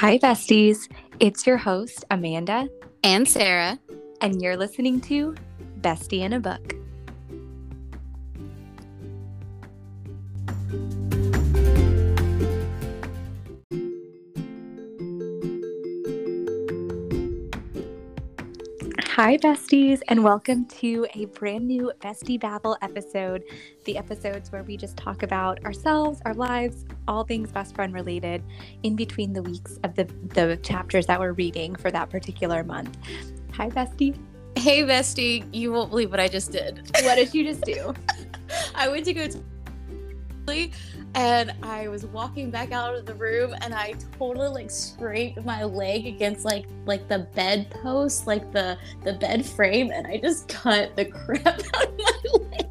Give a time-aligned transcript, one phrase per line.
[0.00, 0.88] Hi, besties.
[1.18, 2.70] It's your host, Amanda,
[3.04, 3.78] and Sarah.
[4.22, 5.34] and you're listening to
[5.82, 6.74] Bestie in a Book.
[19.10, 23.44] Hi, besties, and welcome to a brand new Bestie Babble episode.
[23.84, 28.42] The episodes where we just talk about ourselves, our lives, all things best friend related
[28.84, 32.96] in between the weeks of the, the chapters that we're reading for that particular month.
[33.52, 34.16] Hi, bestie.
[34.56, 36.88] Hey, bestie, you won't believe what I just did.
[37.02, 37.94] What did you just do?
[38.74, 39.42] I went to go to
[41.14, 45.62] and I was walking back out of the room and I totally like scraped my
[45.62, 50.48] leg against like like the bed post, like the the bed frame, and I just
[50.48, 52.69] cut the crap out of my leg.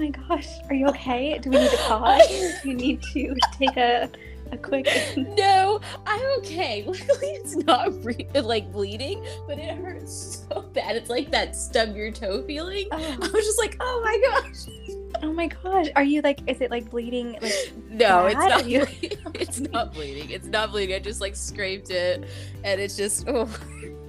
[0.00, 1.38] Oh my gosh, are you okay?
[1.38, 2.26] Do we need to pause?
[2.62, 4.10] Do you need to take a,
[4.50, 4.88] a quick.
[5.36, 6.84] No, I'm okay.
[6.86, 10.96] Luckily, it's not bre- like bleeding, but it hurts so bad.
[10.96, 12.88] It's like that stub your toe feeling.
[12.92, 12.96] Oh.
[12.96, 15.04] I Oh, was just like, oh my gosh.
[15.22, 17.36] oh my gosh, are you like, is it like bleeding?
[17.42, 17.52] Like,
[17.90, 18.66] No, it's not.
[18.66, 18.86] You-
[19.34, 20.30] It's not bleeding.
[20.30, 20.94] It's not bleeding.
[20.96, 22.24] I just like scraped it,
[22.64, 23.50] and it's just oh,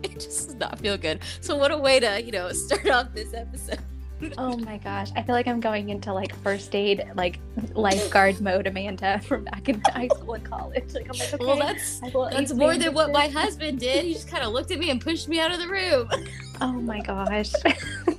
[0.03, 1.19] it just does not feel good.
[1.41, 3.79] So what a way to you know start off this episode.
[4.37, 7.39] Oh my gosh, I feel like I'm going into like first aid, like
[7.73, 10.93] lifeguard mode, Amanda, from back in high school and college.
[10.93, 11.45] Like, I'm like, okay.
[11.45, 11.99] Well, that's
[12.31, 14.05] that's more than what my husband did.
[14.05, 16.09] He just kind of looked at me and pushed me out of the room.
[16.63, 17.53] Oh my gosh.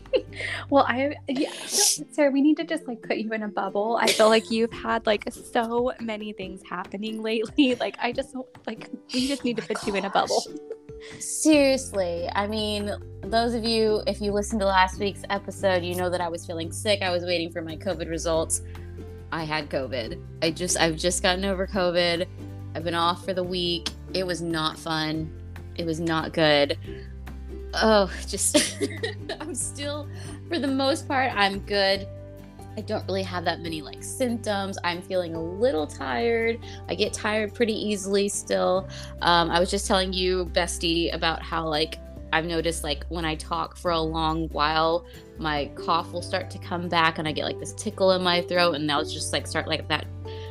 [0.68, 3.96] well, I yeah, Sarah, we need to just like put you in a bubble.
[4.00, 7.76] I feel like you've had like so many things happening lately.
[7.82, 8.34] Like I just
[8.66, 10.42] like we just need to put you in a bubble.
[10.48, 10.81] Oh
[11.18, 16.10] Seriously, I mean, those of you, if you listened to last week's episode, you know
[16.10, 17.02] that I was feeling sick.
[17.02, 18.62] I was waiting for my COVID results.
[19.30, 20.22] I had COVID.
[20.42, 22.26] I just, I've just gotten over COVID.
[22.74, 23.90] I've been off for the week.
[24.14, 25.32] It was not fun.
[25.76, 26.78] It was not good.
[27.74, 28.78] Oh, just,
[29.40, 30.08] I'm still,
[30.48, 32.06] for the most part, I'm good.
[32.76, 34.78] I don't really have that many like symptoms.
[34.82, 36.58] I'm feeling a little tired.
[36.88, 38.88] I get tired pretty easily still.
[39.20, 41.98] Um, I was just telling you, Bestie, about how like
[42.32, 45.04] I've noticed like when I talk for a long while,
[45.38, 48.40] my cough will start to come back, and I get like this tickle in my
[48.40, 50.06] throat, and I'll just like start like that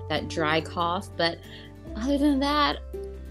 [0.09, 1.09] that dry cough.
[1.17, 1.39] But
[1.95, 2.77] other than that,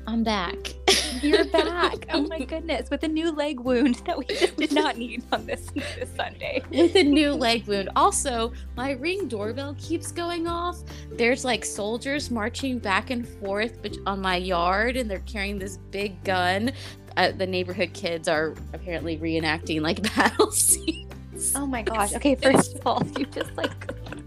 [0.06, 0.56] I'm back.
[1.22, 2.06] You're back.
[2.12, 5.46] Oh my goodness, with a new leg wound that we just did not need on
[5.46, 6.62] this this Sunday.
[6.70, 7.90] with a new leg wound.
[7.96, 10.78] Also, my ring doorbell keeps going off.
[11.12, 16.22] There's like soldiers marching back and forth on my yard, and they're carrying this big
[16.24, 16.72] gun.
[17.16, 21.52] Uh, the neighborhood kids are apparently reenacting like battle scenes.
[21.54, 22.14] Oh my gosh.
[22.14, 23.72] Okay, first of all, you just like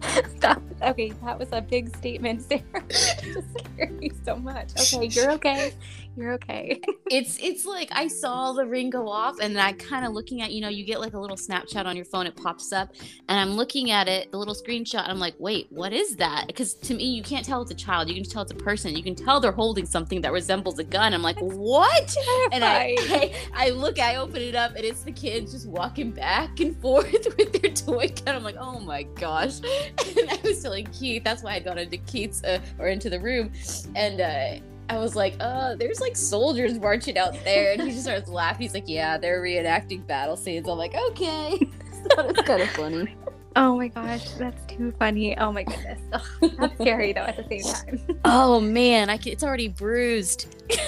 [0.36, 0.62] stop.
[0.82, 2.62] Okay, that was a big statement, Sarah.
[2.90, 4.72] It just scared me so much.
[4.94, 5.74] Okay, you're okay.
[6.16, 6.82] You're okay.
[7.12, 10.52] It's it's like I saw the ring go off, and I kind of looking at
[10.52, 12.96] you know you get like a little Snapchat on your phone, it pops up,
[13.30, 16.48] and I'm looking at it, the little screenshot, and I'm like, wait, what is that?
[16.48, 18.96] Because to me, you can't tell it's a child, you can tell it's a person,
[18.96, 21.14] you can tell they're holding something that resembles a gun.
[21.14, 22.16] I'm like, what?
[22.52, 26.12] And I, I, I look, I open it up, and it's the kids just walking
[26.12, 28.34] back and forth with their toy gun.
[28.34, 29.60] I'm like, oh my gosh.
[30.18, 33.20] And I was telling Keith, that's why I got into Keith's uh, or into the
[33.20, 33.52] room,
[33.96, 38.04] and uh, I was like, uh, there's like soldiers marching out there, and he just
[38.04, 38.62] starts laughing.
[38.62, 40.68] He's like, yeah, they're reenacting battle scenes.
[40.70, 41.60] I'm like, okay.
[42.16, 43.16] that was kind of funny.
[43.56, 45.36] Oh my gosh, that's too funny.
[45.38, 46.00] Oh my goodness.
[46.12, 48.20] Ugh, that's scary though at the same time.
[48.24, 50.56] Oh man, I can, it's already bruised.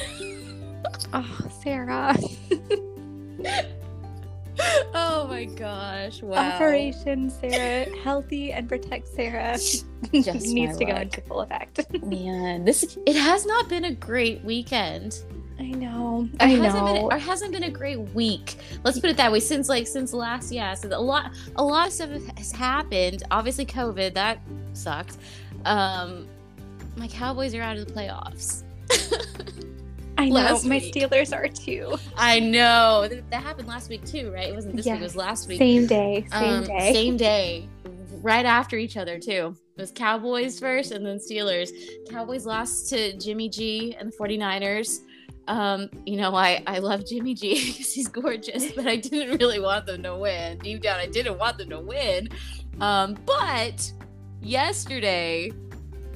[1.13, 2.15] Oh, Sarah.
[4.93, 6.21] oh my gosh!
[6.21, 6.55] Wow.
[6.55, 9.57] Operation Sarah, healthy and protect Sarah
[10.23, 11.85] Just needs to go into full effect.
[12.03, 15.23] Man, this it has not been a great weekend.
[15.57, 16.27] I know.
[16.39, 17.11] I hasn't Been, know.
[17.11, 18.57] or hasn't been a great week.
[18.83, 19.39] Let's put it that way.
[19.39, 23.23] Since like since last, yeah, so a lot a lot of stuff has happened.
[23.31, 24.39] Obviously, COVID that
[24.73, 25.17] sucked.
[25.63, 26.27] Um,
[26.97, 28.63] my Cowboys are out of the playoffs.
[30.17, 30.59] I know.
[30.63, 30.94] My week.
[30.94, 31.97] Steelers are too.
[32.15, 34.50] I know that happened last week too, right?
[34.50, 35.57] It wasn't this week; it was last week.
[35.59, 36.25] Same day.
[36.31, 36.94] Same Um, day.
[36.94, 37.69] Same day,
[38.21, 39.56] right after each other too.
[39.77, 41.69] It was Cowboys first and then Steelers.
[42.09, 45.01] Cowboys lost to Jimmy G and the 49ers.
[45.47, 49.59] Um, you know, I, I love Jimmy G because he's gorgeous, but I didn't really
[49.59, 50.59] want them to win.
[50.59, 52.29] Deep down, I didn't want them to win.
[52.79, 53.91] Um, but
[54.41, 55.51] yesterday,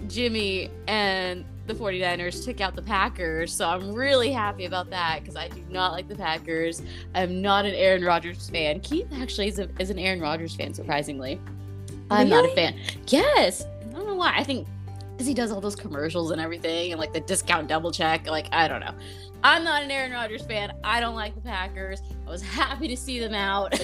[0.08, 3.54] Jimmy and the 49ers took out the Packers.
[3.54, 6.82] So I'm really happy about that because I do not like the Packers.
[7.16, 8.82] I'm not an Aaron Rodgers fan.
[8.82, 11.40] Keith actually is, a, is an Aaron Rodgers fan, surprisingly.
[12.12, 12.78] I'm not a fan.
[13.08, 13.64] Yes.
[13.64, 14.34] I don't know why.
[14.36, 14.68] I think
[15.20, 18.26] because he does all those commercials and everything and like the discount double check.
[18.26, 18.94] Like, I don't know.
[19.44, 20.72] I'm not an Aaron Rodgers fan.
[20.82, 22.02] I don't like the Packers.
[22.26, 23.78] I was happy to see them out.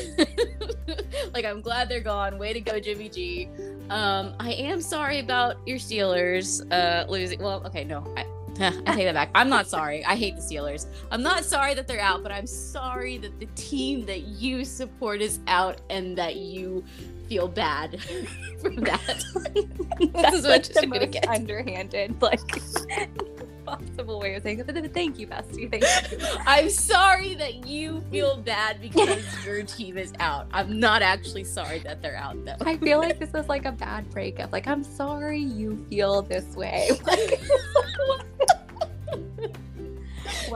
[1.34, 2.38] like, I'm glad they're gone.
[2.38, 3.50] Way to go, Jimmy G.
[3.90, 7.42] Um, I am sorry about your Steelers uh, losing.
[7.42, 8.26] Well, okay, no, I,
[8.88, 9.32] I take that back.
[9.36, 10.06] I'm not sorry.
[10.06, 10.86] I hate the Steelers.
[11.12, 15.22] I'm not sorry that they're out, but I'm sorry that the team that you support
[15.22, 16.86] is out and that you
[17.28, 18.00] feel bad
[18.62, 19.24] for that.
[20.14, 21.28] That's like the most get.
[21.28, 22.40] underhanded, like
[23.66, 24.68] possible way of saying it.
[24.68, 25.70] But thank you, Bestie.
[25.70, 26.28] Thank you.
[26.46, 30.48] I'm sorry that you feel bad because your team is out.
[30.52, 32.58] I'm not actually sorry that they're out though.
[32.62, 34.52] I feel like this was like a bad breakup.
[34.52, 36.90] Like I'm sorry you feel this way.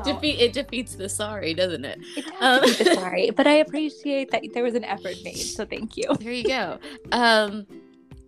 [0.06, 2.00] Well, Defeat, it defeats the sorry, doesn't it?
[2.16, 5.38] It does um, sorry, but I appreciate that there was an effort made.
[5.38, 6.16] So thank you.
[6.20, 6.80] There you go.
[7.12, 7.66] Um,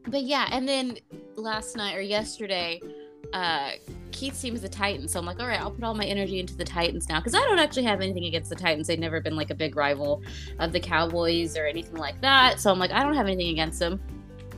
[0.08, 0.98] but yeah, and then
[1.36, 2.82] last night or yesterday,
[3.34, 3.72] uh,
[4.12, 6.40] Keith's team is the Titans, so I'm like, all right, I'll put all my energy
[6.40, 8.88] into the Titans now because I don't actually have anything against the Titans.
[8.88, 10.22] They've never been like a big rival
[10.60, 12.60] of the Cowboys or anything like that.
[12.60, 14.02] So I'm like, I don't have anything against them.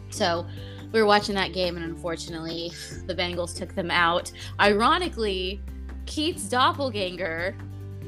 [0.10, 0.46] So
[0.92, 2.72] we were watching that game, and unfortunately,
[3.06, 4.32] the Bengals took them out.
[4.60, 5.62] Ironically,
[6.06, 7.56] Keith's doppelganger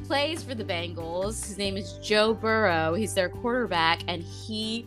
[0.06, 1.46] plays for the Bengals.
[1.48, 2.94] His name is Joe Burrow.
[2.94, 4.86] He's their quarterback, and he,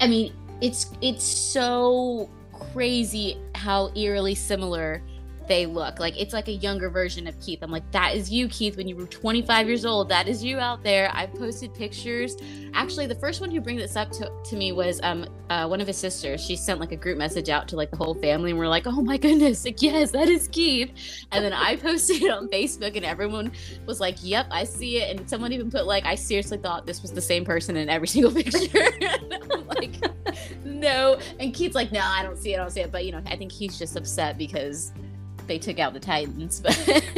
[0.00, 5.02] I mean, it's it's so crazy how eerily similar
[5.46, 5.98] they look.
[5.98, 7.60] Like it's like a younger version of Keith.
[7.62, 10.08] I'm like, that is you, Keith, when you were 25 years old.
[10.08, 11.10] That is you out there.
[11.12, 12.36] I've posted pictures.
[12.74, 15.82] Actually, the first one who bring this up to, to me was um uh, one
[15.82, 16.42] of his sisters.
[16.42, 18.86] She sent like a group message out to like the whole family, and we're like,
[18.86, 20.90] oh my goodness, like yes, that is Keith.
[21.30, 23.52] And then I posted it on Facebook, and everyone
[23.86, 25.16] was like, yep, I see it.
[25.16, 28.08] And someone even put like, I seriously thought this was the same person in every
[28.14, 28.58] single picture.
[29.66, 29.96] Like,
[30.64, 31.18] no.
[31.40, 32.56] And Keith's like, no, I don't see it.
[32.56, 32.92] I don't see it.
[32.92, 34.92] But you know, I think he's just upset because
[35.52, 36.74] they took out the Titans, but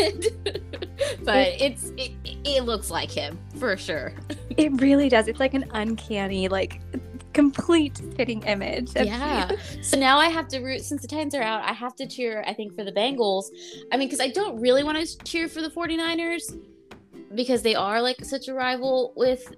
[1.25, 4.13] but it's it, it looks like him for sure.
[4.57, 5.29] It really does.
[5.29, 6.81] It's like an uncanny, like
[7.33, 8.91] complete fitting image.
[8.97, 9.53] Yeah.
[9.83, 11.63] so now I have to root since the Titans are out.
[11.63, 12.43] I have to cheer.
[12.45, 13.45] I think for the Bengals.
[13.93, 16.61] I mean, because I don't really want to cheer for the 49ers
[17.37, 19.55] because they are like such a rival with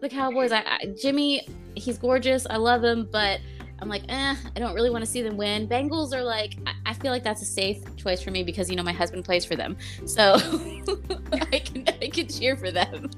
[0.00, 0.52] the Cowboys.
[0.52, 2.46] I, I Jimmy, he's gorgeous.
[2.48, 3.40] I love him, but
[3.82, 5.66] I'm like, eh, I don't really want to see them win.
[5.66, 8.76] Bengals are like, I, I feel like that's a safe choice for me because you
[8.76, 9.76] know my husband plays for them,
[10.06, 10.34] so
[11.32, 13.10] I can I can cheer for them.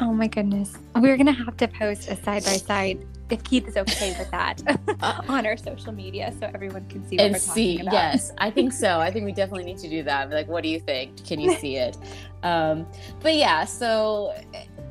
[0.00, 3.76] Oh my goodness, we're gonna have to post a side by side if Keith is
[3.76, 4.62] okay with that
[5.28, 7.94] on our social media so everyone can see what and we're see, talking about.
[7.94, 9.00] Yes, I think so.
[9.00, 10.30] I think we definitely need to do that.
[10.30, 11.26] Like, what do you think?
[11.26, 11.96] Can you see it?
[12.44, 12.86] Um,
[13.18, 14.40] but yeah, so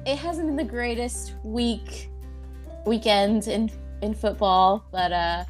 [0.05, 2.09] it hasn't been the greatest week
[2.85, 3.69] weekend in
[4.01, 5.43] in football, but uh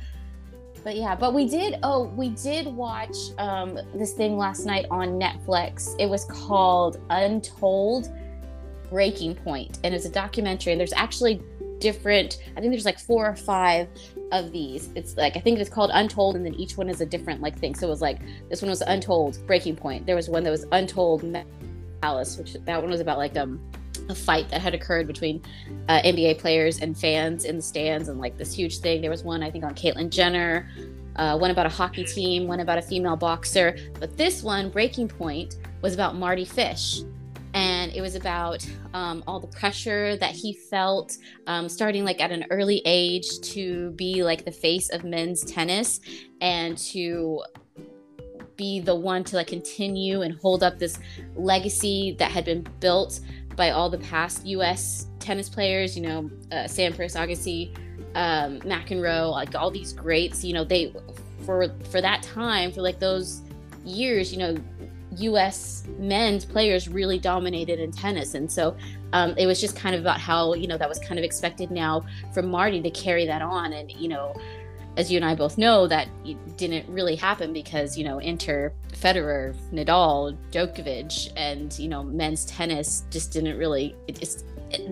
[0.83, 5.19] but yeah, but we did oh, we did watch um this thing last night on
[5.19, 5.95] Netflix.
[5.99, 8.09] It was called Untold
[8.89, 11.41] Breaking Point and it's a documentary and there's actually
[11.79, 13.87] different I think there's like four or five
[14.31, 14.89] of these.
[14.95, 17.57] It's like I think it's called Untold and then each one is a different like
[17.59, 17.75] thing.
[17.75, 18.19] So it was like
[18.49, 20.05] this one was Untold Breaking Point.
[20.05, 21.25] There was one that was Untold
[22.01, 23.59] Palace, which that one was about like um
[24.09, 25.41] a fight that had occurred between
[25.87, 29.01] uh, NBA players and fans in the stands, and like this huge thing.
[29.01, 30.69] There was one, I think, on Caitlyn Jenner,
[31.15, 33.77] uh, one about a hockey team, one about a female boxer.
[33.99, 37.01] But this one, Breaking Point, was about Mardy Fish.
[37.53, 42.31] And it was about um, all the pressure that he felt um, starting like at
[42.31, 45.99] an early age to be like the face of men's tennis
[46.41, 47.41] and to
[48.55, 50.99] be the one to like continue and hold up this
[51.35, 53.21] legacy that had been built
[53.55, 55.07] by all the past U.S.
[55.19, 55.95] tennis players.
[55.95, 57.75] You know, uh, Sampras, Agassi,
[58.15, 60.43] um, McEnroe, like all these greats.
[60.43, 60.93] You know, they
[61.45, 63.41] for for that time, for like those
[63.85, 64.57] years, you know,
[65.17, 65.83] U.S.
[65.97, 68.75] men's players really dominated in tennis, and so
[69.13, 71.71] um, it was just kind of about how you know that was kind of expected
[71.71, 74.35] now from Mardy to carry that on, and you know
[74.99, 76.09] as you and I both know, that
[76.57, 83.05] didn't really happen because, you know, enter Federer, Nadal, Djokovic, and, you know, men's tennis
[83.09, 84.43] just didn't really, it, it's,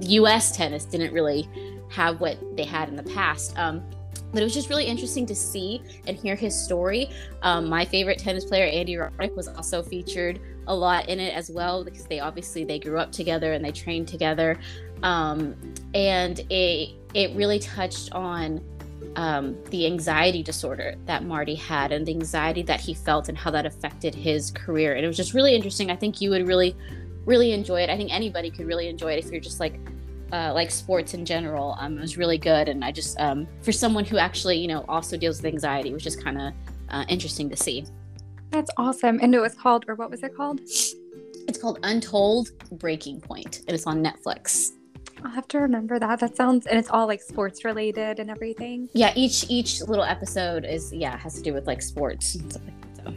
[0.09, 1.49] US tennis didn't really
[1.89, 3.59] have what they had in the past.
[3.59, 3.83] Um,
[4.31, 7.09] but it was just really interesting to see and hear his story.
[7.41, 11.51] Um, my favorite tennis player, Andy Roddick, was also featured a lot in it as
[11.51, 14.59] well because they obviously they grew up together and they trained together,
[15.01, 15.55] um,
[15.93, 18.61] and it it really touched on
[19.15, 23.51] um, the anxiety disorder that Mardy had and the anxiety that he felt and how
[23.51, 24.95] that affected his career.
[24.95, 25.89] And it was just really interesting.
[25.91, 26.75] I think you would really,
[27.25, 27.89] really enjoy it.
[27.89, 29.79] I think anybody could really enjoy it if you're just like,
[30.31, 31.75] uh, like sports in general.
[31.79, 32.69] Um, it was really good.
[32.69, 36.03] And I just, um, for someone who actually, you know, also deals with anxiety, was
[36.03, 36.53] just kind of
[36.89, 37.85] uh, interesting to see.
[38.49, 39.19] That's awesome.
[39.21, 40.61] And it was called, or what was it called?
[40.61, 43.61] It's called Untold Breaking Point.
[43.67, 44.71] It is on Netflix.
[45.27, 46.21] I'll have to remember that.
[46.21, 48.87] That sounds, and it's all like sports related and everything.
[48.93, 52.63] Yeah, each each little episode is yeah has to do with like sports and stuff
[52.65, 53.03] like that.
[53.03, 53.13] So,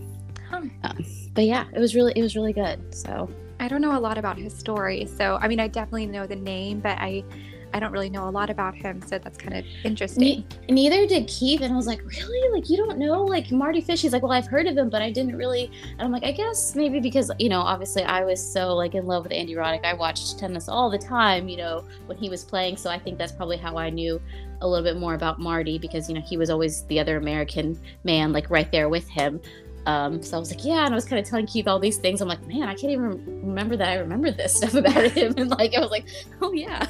[0.51, 0.57] Huh.
[0.83, 2.93] um, but yeah, it was really it was really good.
[2.93, 5.07] So I don't know a lot about his story.
[5.07, 7.23] So, I mean, I definitely know the name, but I,
[7.73, 9.03] I don't really know a lot about him.
[9.03, 10.21] So that's kind of interesting.
[10.21, 12.53] Ne- neither did Keith, and I was like, really?
[12.53, 14.03] Like you don't know like Mardy Fish?
[14.03, 15.71] He's like, well, I've heard of him, but I didn't really.
[15.93, 19.07] And I'm like, I guess maybe because you know, obviously, I was so like in
[19.07, 19.85] love with Andy Roddick.
[19.85, 22.77] I watched tennis all the time, you know, when he was playing.
[22.77, 24.21] So I think that's probably how I knew
[24.63, 27.79] a little bit more about Mardy because you know he was always the other American
[28.05, 29.41] man, like right there with him.
[29.87, 31.97] Um, so I was like, yeah, and I was kind of telling Keith all these
[31.97, 32.21] things.
[32.21, 35.35] I'm like, man, I can't even remember that I remember this stuff about him.
[35.39, 36.07] And like, I was like,
[36.43, 36.87] oh yeah,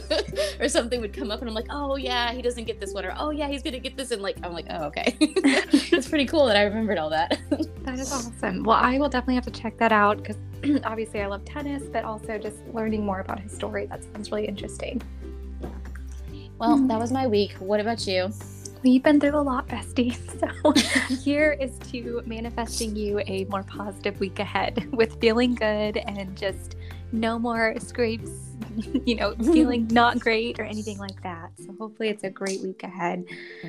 [0.60, 3.04] or something would come up, and I'm like, oh yeah, he doesn't get this one,
[3.04, 6.26] or oh yeah, he's gonna get this, and like, I'm like, oh okay, it's pretty
[6.26, 7.38] cool that I remembered all that.
[7.84, 8.62] That is awesome.
[8.62, 10.36] Well, I will definitely have to check that out because
[10.84, 13.86] obviously I love tennis, but also just learning more about his story.
[13.86, 15.02] That sounds really interesting.
[16.58, 16.86] well, Hmm.
[16.88, 17.52] that was my week.
[17.58, 18.30] What about you?
[18.82, 20.16] We've been through a lot, bestie.
[20.38, 26.36] So here is to manifesting you a more positive week ahead with feeling good and
[26.36, 26.76] just
[27.10, 28.47] no more scrapes,
[29.04, 31.50] you know, feeling not great or anything like that.
[31.58, 33.24] So hopefully it's a great week ahead.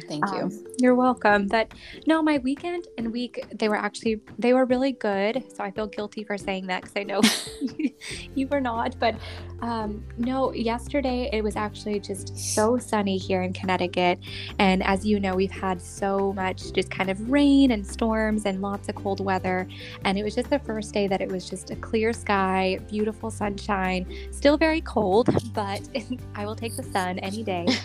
[0.08, 0.44] Thank you.
[0.44, 1.48] Um, you're welcome.
[1.48, 1.74] But
[2.08, 5.44] no, my weekend and week they were actually they were really good.
[5.56, 7.22] So I feel guilty for saying that because I know
[8.36, 8.98] you were not.
[9.00, 9.16] But
[9.62, 14.20] um, no, yesterday it was actually just so sunny here in Connecticut,
[14.58, 18.62] and as you know, we've had so much just kind of rain and storms and
[18.62, 19.68] lots of cold weather.
[20.06, 23.32] And it was just the first day that it was just a clear sky, beautiful
[23.32, 25.82] sunshine, still very cold, but
[26.36, 27.68] I will take the sun any day.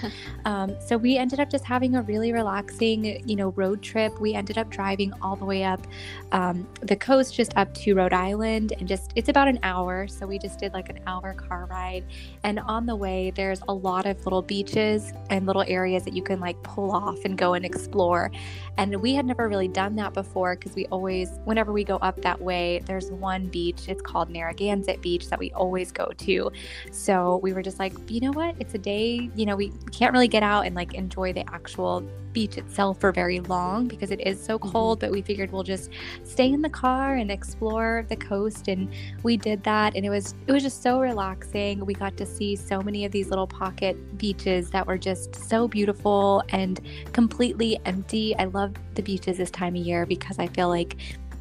[0.47, 4.21] Um, so we ended up just having a really relaxing, you know, road trip.
[4.21, 5.87] We ended up driving all the way up
[6.33, 10.07] um, the coast, just up to Rhode Island, and just it's about an hour.
[10.07, 12.05] So we just did like an hour car ride.
[12.43, 16.23] And on the way, there's a lot of little beaches and little areas that you
[16.23, 18.31] can like pull off and go and explore.
[18.77, 22.21] And we had never really done that before because we always, whenever we go up
[22.23, 23.89] that way, there's one beach.
[23.89, 26.51] It's called Narragansett Beach that we always go to.
[26.91, 28.57] So we were just like, you know what?
[28.59, 32.05] It's a day, you know, we can't really get out and like enjoy the actual
[32.35, 34.71] beach itself for very long because it is so mm-hmm.
[34.71, 35.91] cold, but we figured we'll just
[36.25, 40.35] stay in the car and explore the coast and we did that and it was
[40.47, 41.85] it was just so relaxing.
[41.87, 45.67] We got to see so many of these little pocket beaches that were just so
[45.67, 46.81] beautiful and
[47.13, 48.37] completely empty.
[48.37, 50.97] I love the beaches this time of year because I feel like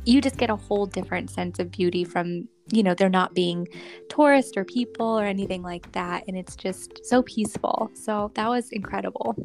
[0.05, 3.67] you just get a whole different sense of beauty from you know, they're not being
[4.07, 6.23] tourists or people or anything like that.
[6.27, 7.91] And it's just so peaceful.
[7.93, 9.35] So that was incredible.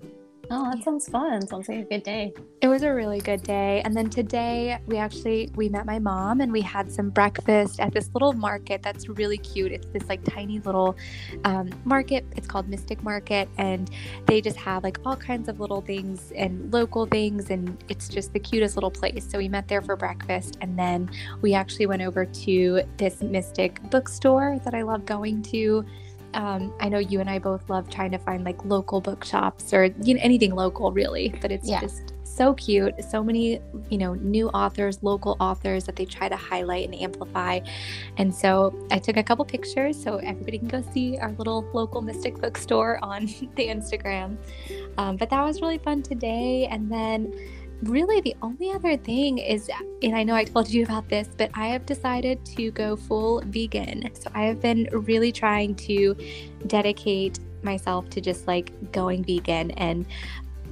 [0.51, 1.47] Oh, that sounds fun.
[1.47, 2.33] Sounds like a good day.
[2.63, 3.83] It was a really good day.
[3.85, 7.93] And then today we actually we met my mom and we had some breakfast at
[7.93, 9.73] this little market that's really cute.
[9.73, 10.97] It's this like tiny little
[11.45, 12.25] um, market.
[12.35, 13.91] It's called Mystic Market and
[14.25, 18.33] they just have like all kinds of little things and local things and it's just
[18.33, 19.29] the cutest little place.
[19.29, 21.11] So we met there for breakfast and then
[21.43, 25.85] we actually went over to this Mystic bookstore that I love going to
[26.35, 29.87] um, I know you and I both love trying to find like local bookshops or
[30.03, 31.81] you know anything local really, but it's Yeah.
[31.81, 32.95] just so cute.
[33.03, 33.59] So many,
[33.91, 37.59] you know, new authors, local authors that they try to highlight and amplify.
[38.17, 42.01] And so I took a couple pictures so everybody can go see our little local
[42.01, 44.37] Mystic bookstore on the Instagram.
[44.99, 46.69] Um, but that was really fun today.
[46.71, 47.33] And then
[47.83, 49.71] really the only other thing is
[50.03, 53.43] and I know I told you about this, but I have decided to go full
[53.47, 54.11] vegan.
[54.15, 56.17] So I have been really trying to
[56.67, 59.71] dedicate myself to just like going vegan.
[59.73, 60.07] And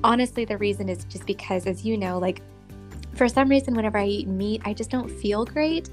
[0.04, 2.42] honestly, the reason is just because, as you know, like
[3.14, 5.90] for some reason, whenever I eat meat, I just don't feel great.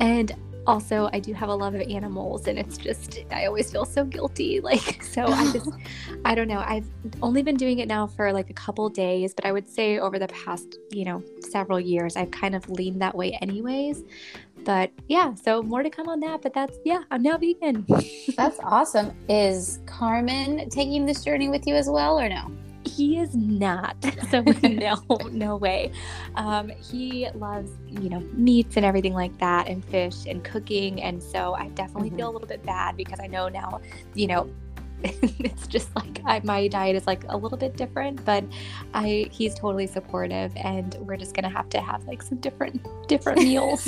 [0.00, 0.32] And
[0.66, 4.04] also, I do have a love of animals, and it's just, I always feel so
[4.04, 4.60] guilty.
[4.64, 5.70] Like, so I just,
[6.24, 6.64] I don't know.
[6.66, 6.86] I've
[7.22, 10.18] only been doing it now for like a couple days, but I would say over
[10.18, 14.02] the past, you know, several years, I've kind of leaned that way anyways.
[14.64, 16.40] But yeah, so more to come on that.
[16.40, 17.84] But that's, yeah, I'm now vegan.
[18.36, 19.14] That's awesome.
[19.28, 22.50] Is Carmen taking this journey with you as well, or no?
[22.84, 23.96] He is not
[24.30, 24.96] so no
[25.30, 25.90] no way
[26.36, 31.22] um, he loves you know meats and everything like that and fish and cooking and
[31.22, 32.16] so i definitely Mhm.
[32.16, 33.80] feel a little bit bad because i know now
[34.14, 34.50] you know
[35.02, 38.42] it's just like I, my diet is like a little bit different but
[38.94, 43.40] i he's totally supportive and we're just gonna have to have like some different different
[43.42, 43.86] meals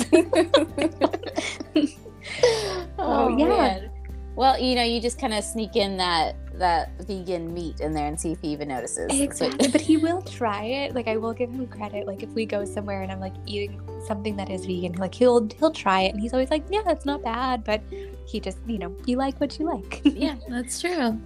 [2.99, 3.47] oh, yeah.
[3.47, 3.89] man.
[4.35, 8.07] Well, you know, you just kind of sneak in that that vegan meat in there
[8.07, 9.07] and see if he even notices.
[9.11, 9.67] Exactly.
[9.69, 10.95] but he will try it.
[10.95, 12.07] Like I will give him credit.
[12.07, 15.47] Like if we go somewhere and I'm like eating something that is vegan, like he'll
[15.59, 17.63] he'll try it and he's always like, Yeah, it's not bad.
[17.63, 17.81] But
[18.25, 20.01] he just, you know, you like what you like.
[20.03, 21.19] yeah, that's true.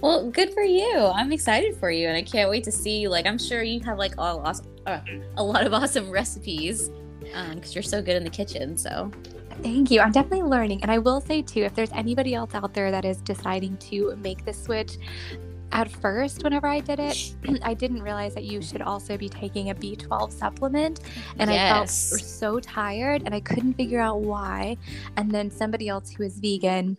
[0.00, 0.96] Well, good for you.
[1.14, 3.98] I'm excited for you and I can't wait to see like I'm sure you have
[3.98, 5.00] like all awesome, uh,
[5.36, 8.76] a lot of awesome recipes because um, you're so good in the kitchen.
[8.76, 9.10] So
[9.62, 10.00] Thank you.
[10.00, 10.82] I'm definitely learning.
[10.82, 14.16] And I will say, too, if there's anybody else out there that is deciding to
[14.16, 14.96] make the switch,
[15.72, 19.70] at first, whenever I did it, I didn't realize that you should also be taking
[19.70, 21.00] a B12 supplement.
[21.38, 21.70] And yes.
[21.70, 24.76] I felt so tired and I couldn't figure out why.
[25.16, 26.96] And then somebody else who is vegan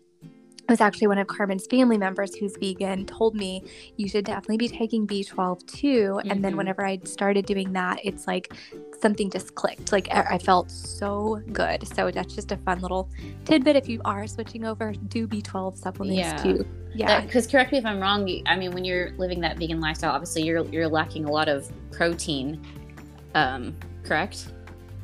[0.69, 3.63] was actually one of Carmen's family members who's vegan told me
[3.97, 5.87] you should definitely be taking B12 too.
[5.87, 6.31] Mm-hmm.
[6.31, 6.57] And then mm-hmm.
[6.57, 8.53] whenever I started doing that, it's like
[9.01, 9.91] something just clicked.
[9.91, 11.87] Like I felt so good.
[11.87, 13.09] So that's just a fun little
[13.45, 13.75] tidbit.
[13.75, 16.35] If you are switching over, do B12 supplements yeah.
[16.37, 16.65] too.
[16.93, 17.21] Yeah.
[17.21, 18.29] Because correct me if I'm wrong.
[18.45, 21.71] I mean, when you're living that vegan lifestyle, obviously you're you're lacking a lot of
[21.91, 22.61] protein.
[23.33, 24.51] Um, correct?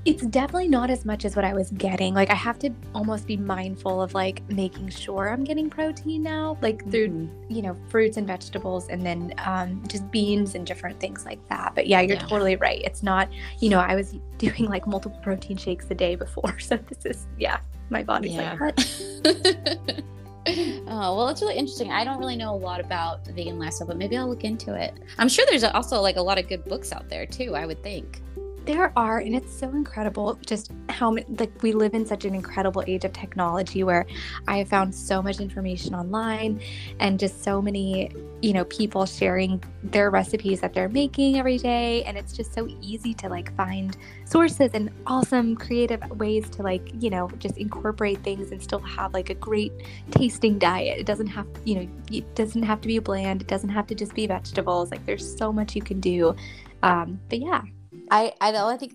[0.07, 2.13] It's definitely not as much as what I was getting.
[2.13, 6.57] Like I have to almost be mindful of like making sure I'm getting protein now,
[6.61, 7.53] like through mm-hmm.
[7.53, 11.73] you know fruits and vegetables, and then um, just beans and different things like that.
[11.75, 12.25] But yeah, you're yeah.
[12.25, 12.81] totally right.
[12.85, 16.77] It's not you know I was doing like multiple protein shakes a day before, so
[16.77, 17.59] this is yeah,
[17.89, 18.51] my body's yeah.
[18.53, 20.03] like what.
[20.87, 23.97] oh well it's really interesting i don't really know a lot about vegan lifestyle but
[23.97, 26.93] maybe i'll look into it i'm sure there's also like a lot of good books
[26.93, 28.21] out there too i would think
[28.67, 32.83] there are, and it's so incredible just how like we live in such an incredible
[32.85, 34.05] age of technology where
[34.47, 36.61] I have found so much information online
[36.99, 42.03] and just so many, you know, people sharing their recipes that they're making every day.
[42.03, 43.95] And it's just so easy to like find
[44.25, 49.13] sources and awesome creative ways to like, you know, just incorporate things and still have
[49.13, 49.71] like a great
[50.11, 50.99] tasting diet.
[50.99, 53.41] It doesn't have, you know, it doesn't have to be bland.
[53.41, 54.91] It doesn't have to just be vegetables.
[54.91, 56.35] Like there's so much you can do.
[56.83, 57.61] Um, but yeah,
[58.11, 58.93] I I don't think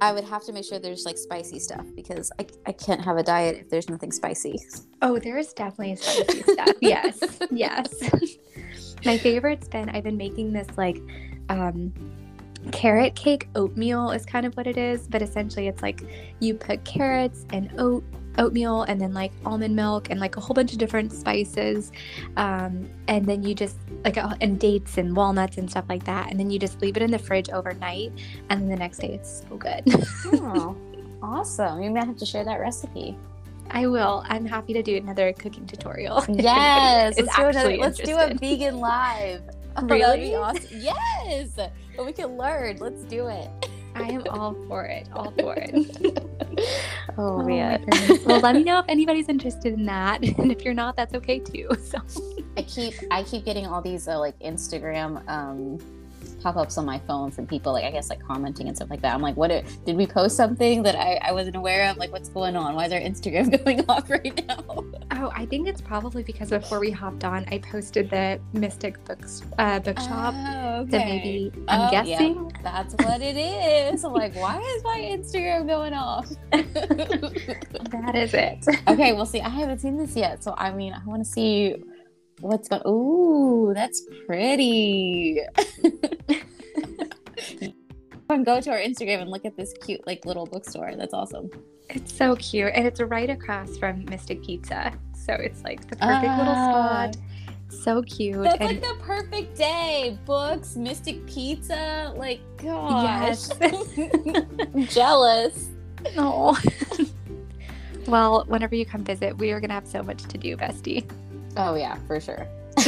[0.00, 3.18] I would have to make sure there's like spicy stuff because I, I can't have
[3.18, 4.58] a diet if there's nothing spicy.
[5.02, 6.70] Oh, there is definitely spicy stuff.
[6.80, 7.20] Yes.
[7.50, 7.92] Yes.
[9.04, 10.98] My favorite's been I've been making this like
[11.50, 11.92] um
[12.72, 16.02] carrot cake oatmeal is kind of what it is, but essentially it's like
[16.40, 18.04] you put carrots and oat
[18.40, 21.92] oatmeal and then like almond milk and like a whole bunch of different spices
[22.36, 26.40] um, and then you just like and dates and walnuts and stuff like that and
[26.40, 28.10] then you just leave it in the fridge overnight
[28.48, 29.82] and then the next day it's so good
[30.42, 30.76] oh
[31.22, 33.16] awesome you might have to share that recipe
[33.72, 34.24] I will.
[34.28, 36.24] I'm happy to do another cooking tutorial.
[36.28, 39.42] Yes, let's, do another, let's do a vegan live.
[39.76, 40.34] Oh, really?
[40.34, 40.64] awesome.
[40.72, 41.56] Yes,
[41.96, 42.78] but we can learn.
[42.78, 43.69] Let's do it.
[43.94, 45.08] I am all for it.
[45.12, 45.74] All for it.
[47.18, 47.84] oh, oh man.
[48.24, 51.38] well, let me know if anybody's interested in that, and if you're not, that's okay
[51.38, 51.68] too.
[51.80, 51.98] So
[52.56, 55.78] I keep I keep getting all these uh, like Instagram um
[56.40, 59.14] pop-ups on my phone from people like i guess like commenting and stuff like that.
[59.14, 61.96] I'm like what did we post something that I, I wasn't aware of?
[61.96, 62.74] Like what's going on?
[62.74, 64.64] Why is our instagram going off right now?
[65.12, 69.42] Oh i think it's probably because before we hopped on i posted the mystic books
[69.58, 70.90] uh, bookshop oh, okay.
[70.90, 72.34] so maybe i'm oh, guessing.
[72.34, 72.62] Yeah.
[72.62, 74.04] that's what it is.
[74.04, 76.30] I'm like why is my instagram going off?
[77.90, 78.64] That is it.
[78.88, 81.76] Okay well see i haven't seen this yet so i mean i want to see
[82.40, 85.40] what's going ooh that's pretty.
[88.30, 90.94] And go to our instagram and look at this cute like little bookstore.
[90.96, 91.50] That's awesome.
[91.88, 94.92] It's so cute and it's right across from mystic pizza.
[95.14, 97.10] So it's like the perfect uh, little ah.
[97.10, 97.16] spot.
[97.70, 100.16] So cute that's and like the perfect day.
[100.26, 103.48] Books mystic pizza like gosh.
[103.60, 103.92] Yes.
[104.94, 105.68] jealous.
[106.16, 106.60] Oh.
[108.06, 111.08] Well whenever you come visit we are gonna have so much to do bestie
[111.56, 112.46] Oh yeah, for sure.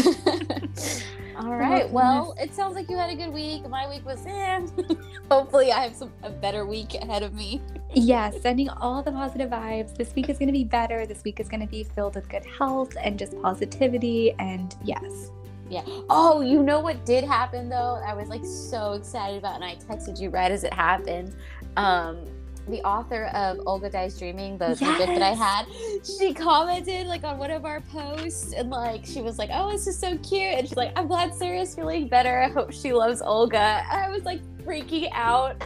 [1.36, 1.90] All right.
[1.90, 3.68] Well, it sounds like you had a good week.
[3.68, 4.66] My week was eh.
[5.30, 7.60] Hopefully, I have some a better week ahead of me.
[7.94, 9.96] yes, sending all the positive vibes.
[9.96, 11.06] This week is going to be better.
[11.06, 14.32] This week is going to be filled with good health and just positivity.
[14.38, 15.30] And yes.
[15.68, 15.82] Yeah.
[16.10, 18.00] Oh, you know what did happen though?
[18.06, 21.34] I was like so excited about, and I texted you right as it happened.
[21.76, 22.26] Um,
[22.68, 24.78] the author of Olga Dies Dreaming, the, yes.
[24.78, 25.66] the, book that I had,
[26.04, 29.86] she commented like on one of our posts and like she was like, Oh, this
[29.86, 30.54] is so cute.
[30.54, 32.40] And she's like, I'm glad Sarah's feeling better.
[32.40, 33.82] I hope she loves Olga.
[33.90, 35.62] And I was like freaking out.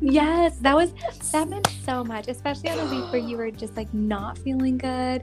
[0.00, 0.92] Yes, that was
[1.32, 4.76] that meant so much, especially on a week where you were just like not feeling
[4.76, 5.22] good,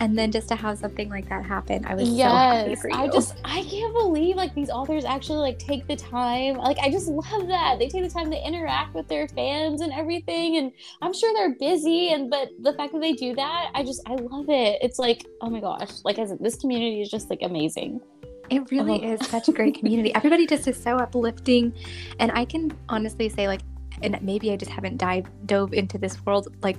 [0.00, 2.88] and then just to have something like that happen, I was yes, so happy for
[2.88, 2.96] you.
[2.96, 6.56] I just I can't believe like these authors actually like take the time.
[6.56, 9.92] Like I just love that they take the time to interact with their fans and
[9.92, 10.56] everything.
[10.56, 14.00] And I'm sure they're busy, and but the fact that they do that, I just
[14.06, 14.78] I love it.
[14.80, 18.00] It's like oh my gosh, like as this community is just like amazing.
[18.50, 19.12] It really oh.
[19.12, 20.14] is such a great community.
[20.14, 21.72] Everybody just is so uplifting.
[22.18, 23.62] And I can honestly say, like,
[24.02, 26.76] and maybe I just haven't dive dove into this world like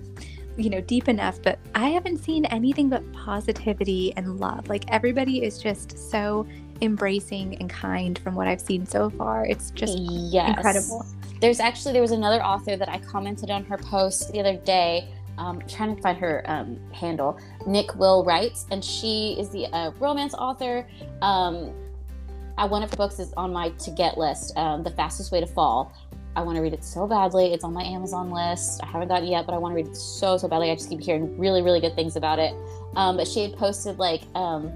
[0.58, 4.68] you know deep enough but i haven't seen anything but positivity and love.
[4.70, 6.46] Like everybody is just so
[6.82, 9.46] embracing and kind from what i've seen so far.
[9.46, 10.50] It's just yes.
[10.50, 11.06] incredible.
[11.42, 15.10] There's actually there was another author that i commented on her post the other day
[15.38, 17.38] um, trying to find her um, handle.
[17.68, 20.88] Nick will writes and she is the uh, romance author.
[21.22, 21.74] Um,
[22.58, 25.42] uh, one of her books is on my to get list um, the fastest way
[25.42, 25.92] to fall
[26.36, 27.54] I want to read it so badly.
[27.54, 28.82] It's on my Amazon list.
[28.84, 30.70] I haven't gotten it yet, but I want to read it so, so badly.
[30.70, 32.54] I just keep hearing really, really good things about it.
[32.96, 34.72] Um, but she had posted like um,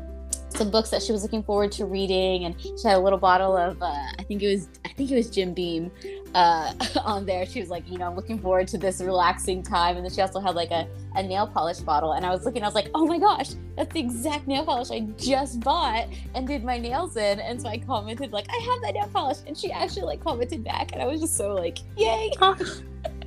[0.49, 3.55] some books that she was looking forward to reading, and she had a little bottle
[3.55, 5.91] of uh, I think it was I think it was Jim Beam
[6.33, 7.45] uh, on there.
[7.45, 10.21] She was like, you know, I'm looking forward to this relaxing time, and then she
[10.21, 12.13] also had like a, a nail polish bottle.
[12.13, 14.91] And I was looking, I was like, oh my gosh, that's the exact nail polish
[14.91, 17.39] I just bought and did my nails in.
[17.39, 20.63] And so I commented like, I have that nail polish, and she actually like commented
[20.63, 22.31] back, and I was just so like, yay.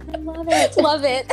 [0.09, 0.77] I love it.
[0.77, 1.33] love it.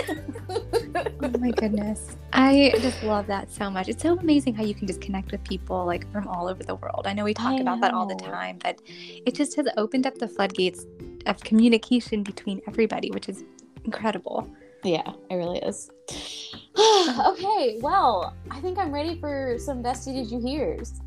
[1.24, 2.16] oh my goodness.
[2.34, 3.90] I just love that so much.
[3.90, 6.76] It's so amazing how you can just connect with people like from all over the
[6.76, 7.08] world.
[7.08, 7.82] I know we talk I about know.
[7.82, 10.86] that all the time, but it just has opened up the floodgates
[11.26, 13.44] of communication between everybody, which is
[13.86, 14.50] incredible.
[14.84, 15.90] Yeah, it really is.
[17.28, 21.02] okay, well, I think I'm ready for some bestie did you hears.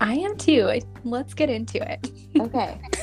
[0.00, 0.80] I am too.
[1.04, 2.10] Let's get into it.
[2.38, 2.80] okay.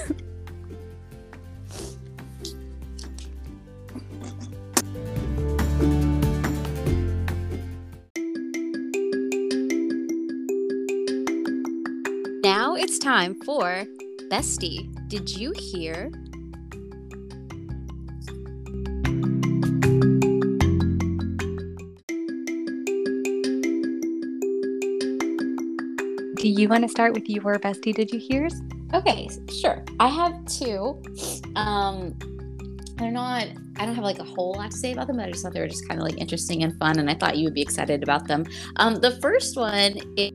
[12.83, 13.85] it's time for
[14.29, 14.91] Bestie.
[15.07, 16.09] Did you hear?
[26.35, 27.95] Do you want to start with your bestie?
[27.95, 28.53] Did you hears?
[28.93, 29.85] Okay, sure.
[30.01, 31.01] I have two.
[31.55, 32.13] Um,
[32.97, 33.47] they're not.
[33.77, 35.53] I don't have like a whole lot to say about them, but I just thought
[35.53, 37.61] they were just kind of like interesting and fun, and I thought you would be
[37.61, 38.43] excited about them.
[38.75, 40.33] Um, the first one is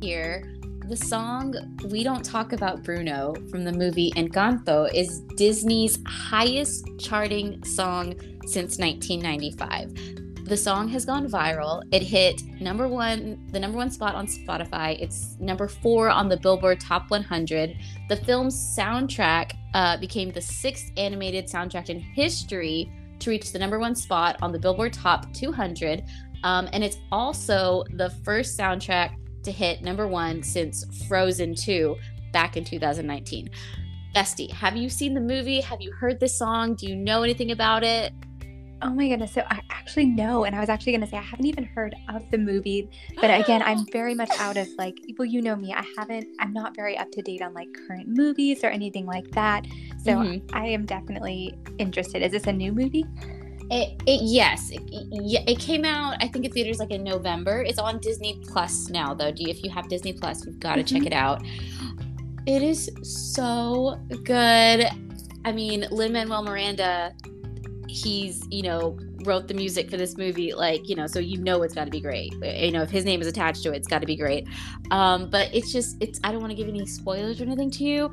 [0.00, 0.59] here
[0.90, 1.54] the song
[1.88, 8.12] We Don't Talk About Bruno from the movie Encanto is Disney's highest charting song
[8.44, 10.46] since 1995.
[10.46, 11.84] The song has gone viral.
[11.92, 15.00] It hit number one, the number one spot on Spotify.
[15.00, 17.76] It's number four on the Billboard Top 100.
[18.08, 23.78] The film's soundtrack uh, became the sixth animated soundtrack in history to reach the number
[23.78, 26.02] one spot on the Billboard Top 200.
[26.42, 31.96] Um, and it's also the first soundtrack to hit number one since Frozen 2
[32.32, 33.50] back in 2019.
[34.14, 35.60] Bestie, have you seen the movie?
[35.60, 36.74] Have you heard this song?
[36.74, 38.12] Do you know anything about it?
[38.82, 39.32] Oh my goodness.
[39.32, 40.44] So I actually know.
[40.44, 42.88] And I was actually going to say, I haven't even heard of the movie.
[43.20, 45.74] But again, I'm very much out of like, well, you know me.
[45.74, 49.30] I haven't, I'm not very up to date on like current movies or anything like
[49.32, 49.66] that.
[50.02, 50.56] So mm-hmm.
[50.56, 52.22] I am definitely interested.
[52.22, 53.04] Is this a new movie?
[53.70, 56.16] It, it yes, it, it came out.
[56.20, 57.62] I think in theaters like in November.
[57.62, 59.30] It's on Disney Plus now, though.
[59.30, 60.96] Do you, if you have Disney Plus, you've got to mm-hmm.
[60.96, 61.42] check it out.
[62.46, 64.88] It is so good.
[65.44, 67.14] I mean, Lin Manuel Miranda.
[67.88, 71.62] He's you know wrote the music for this movie, like you know, so you know
[71.62, 72.32] it's got to be great.
[72.42, 74.48] You know, if his name is attached to it, it's got to be great.
[74.90, 76.20] Um, but it's just it's.
[76.24, 78.10] I don't want to give any spoilers or anything to you,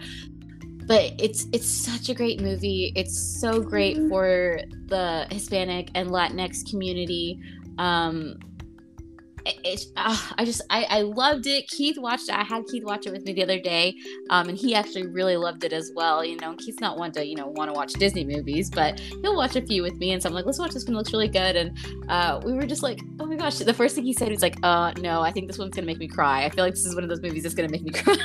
[0.87, 2.93] but it's it's such a great movie.
[2.95, 7.39] It's so great for the Hispanic and Latinx community.
[7.77, 8.39] Um,
[9.63, 11.67] it's uh, I just I, I loved it.
[11.67, 12.35] Keith watched it.
[12.35, 13.95] I had Keith watch it with me the other day,
[14.29, 16.23] um, and he actually really loved it as well.
[16.23, 19.35] You know, Keith's not one to you know want to watch Disney movies, but he'll
[19.35, 20.11] watch a few with me.
[20.11, 20.93] And so I'm like, let's watch this one.
[20.93, 21.55] It looks really good.
[21.55, 21.77] And
[22.09, 23.55] uh, we were just like, oh my gosh.
[23.57, 25.99] The first thing he said was like, uh, no, I think this one's gonna make
[25.99, 26.43] me cry.
[26.45, 28.15] I feel like this is one of those movies that's gonna make me cry.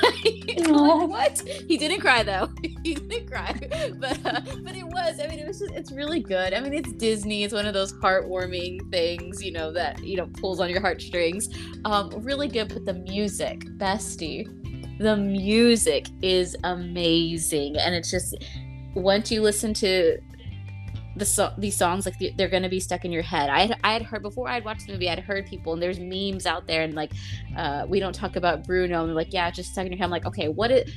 [0.59, 1.41] like, what?
[1.67, 2.49] He didn't cry though.
[2.83, 3.57] he didn't cry,
[3.99, 5.19] but uh, but it was.
[5.19, 6.53] I mean, it was just it's really good.
[6.53, 7.43] I mean, it's Disney.
[7.43, 11.12] It's one of those heartwarming things, you know, that you know pulls on your heartstrings
[11.13, 11.47] strings.
[11.85, 14.47] Um, really good, but the music, bestie,
[14.97, 18.35] the music is amazing, and it's just
[18.95, 20.17] once you listen to
[21.15, 23.51] the so- these songs like they're going to be stuck in your head.
[23.51, 25.99] I had, I had heard before I'd watched the movie, I'd heard people and there's
[25.99, 27.11] memes out there and like
[27.55, 30.05] uh, we don't talk about Bruno and they're like yeah, just stuck in your head.
[30.05, 30.91] I'm like okay, what is?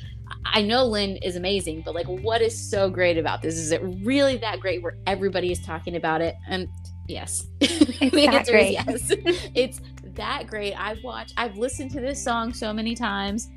[0.46, 3.57] I know Lin is amazing, but like what is so great about this?
[3.57, 6.35] Is it really that great where everybody is talking about it?
[6.48, 6.66] And
[7.09, 8.72] yes, it's that great.
[8.72, 9.11] yes,
[9.55, 9.81] it's
[10.16, 10.74] that great.
[10.74, 13.48] I've watched, I've listened to this song so many times,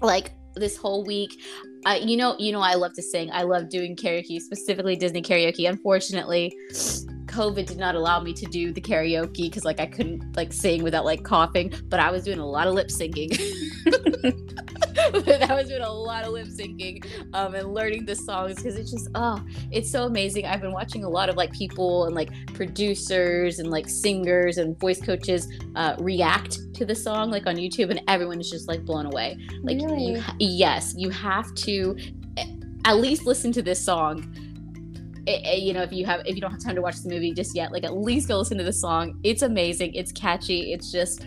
[0.00, 1.40] like this whole week.
[1.86, 3.30] Uh, you know, you know, I love to sing.
[3.32, 5.68] I love doing karaoke, specifically Disney karaoke.
[5.68, 6.54] Unfortunately,
[7.26, 10.82] COVID did not allow me to do the karaoke because like I couldn't like sing
[10.82, 11.72] without like coughing.
[11.88, 13.36] But I was doing a lot of lip syncing.
[15.24, 18.90] that was been a lot of lip syncing um, and learning the songs because it's
[18.90, 20.46] just oh, it's so amazing.
[20.46, 24.78] I've been watching a lot of like people and like producers and like singers and
[24.78, 28.84] voice coaches uh, react to the song like on YouTube, and everyone is just like
[28.84, 29.36] blown away.
[29.62, 30.14] Like, Really?
[30.16, 31.96] you, yes, you have to
[32.36, 32.46] eh,
[32.84, 34.34] at least listen to this song
[35.26, 37.08] eh, eh, you know if you have if you don't have time to watch the
[37.08, 40.72] movie just yet like at least go listen to the song it's amazing it's catchy
[40.72, 41.26] it's just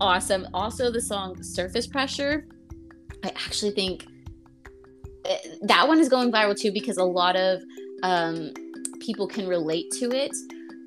[0.00, 2.46] awesome also the song surface pressure
[3.24, 4.06] i actually think
[5.26, 7.62] eh, that one is going viral too because a lot of
[8.02, 8.50] um,
[9.00, 10.32] people can relate to it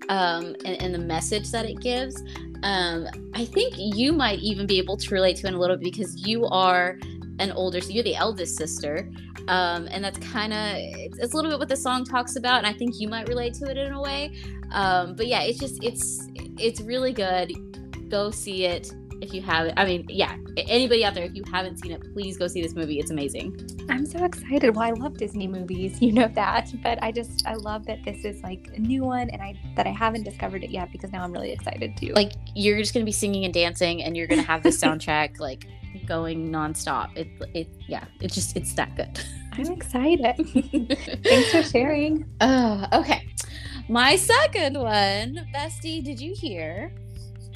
[0.09, 2.21] um, and, and the message that it gives.
[2.63, 5.83] Um, i think you might even be able to relate to it a little bit
[5.83, 6.97] because you are
[7.39, 9.09] an older so you're the eldest sister
[9.49, 12.59] um, and that's kind of it's, it's a little bit what the song talks about
[12.59, 14.33] and i think you might relate to it in a way.
[14.71, 17.51] Um, but yeah it's just it's it's really good.
[18.09, 18.93] Go see it
[19.23, 22.37] if you haven't i mean yeah anybody out there if you haven't seen it please
[22.37, 23.57] go see this movie it's amazing
[23.89, 24.75] I'm so excited.
[24.75, 28.23] Well, I love Disney movies, you know that, but I just I love that this
[28.23, 31.23] is like a new one and I that I haven't discovered it yet because now
[31.23, 32.13] I'm really excited to.
[32.13, 35.67] like you're just gonna be singing and dancing and you're gonna have the soundtrack like
[36.05, 39.19] going nonstop it it yeah it's just it's that good
[39.55, 40.35] I'm excited.
[41.23, 42.25] Thanks for sharing.
[42.41, 43.27] Oh, okay.
[43.87, 46.91] My second one, Bestie, did you hear?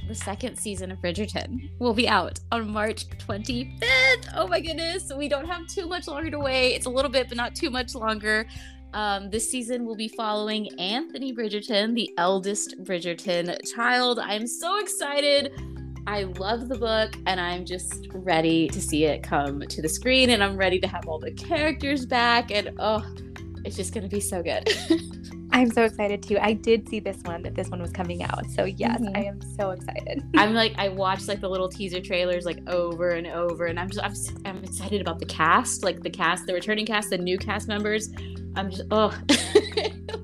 [0.07, 4.29] The second season of Bridgerton will be out on March 25th.
[4.35, 5.11] Oh my goodness.
[5.13, 6.75] We don't have too much longer to wait.
[6.75, 8.47] It's a little bit, but not too much longer.
[8.93, 14.19] Um, this season will be following Anthony Bridgerton, the eldest Bridgerton child.
[14.19, 15.51] I'm so excited.
[16.07, 20.29] I love the book and I'm just ready to see it come to the screen
[20.29, 23.05] and I'm ready to have all the characters back and oh,
[23.67, 24.67] it's just going to be so good.
[25.51, 26.38] I'm so excited too.
[26.39, 28.45] I did see this one that this one was coming out.
[28.51, 29.17] So yes, Mhm.
[29.17, 30.23] I am so excited.
[30.36, 33.89] I'm like I watched like the little teaser trailers like over and over and I'm
[33.89, 34.13] just I'm,
[34.58, 38.10] I'm excited about the cast, like the cast, the returning cast, the new cast members.
[38.56, 39.13] I'm just oh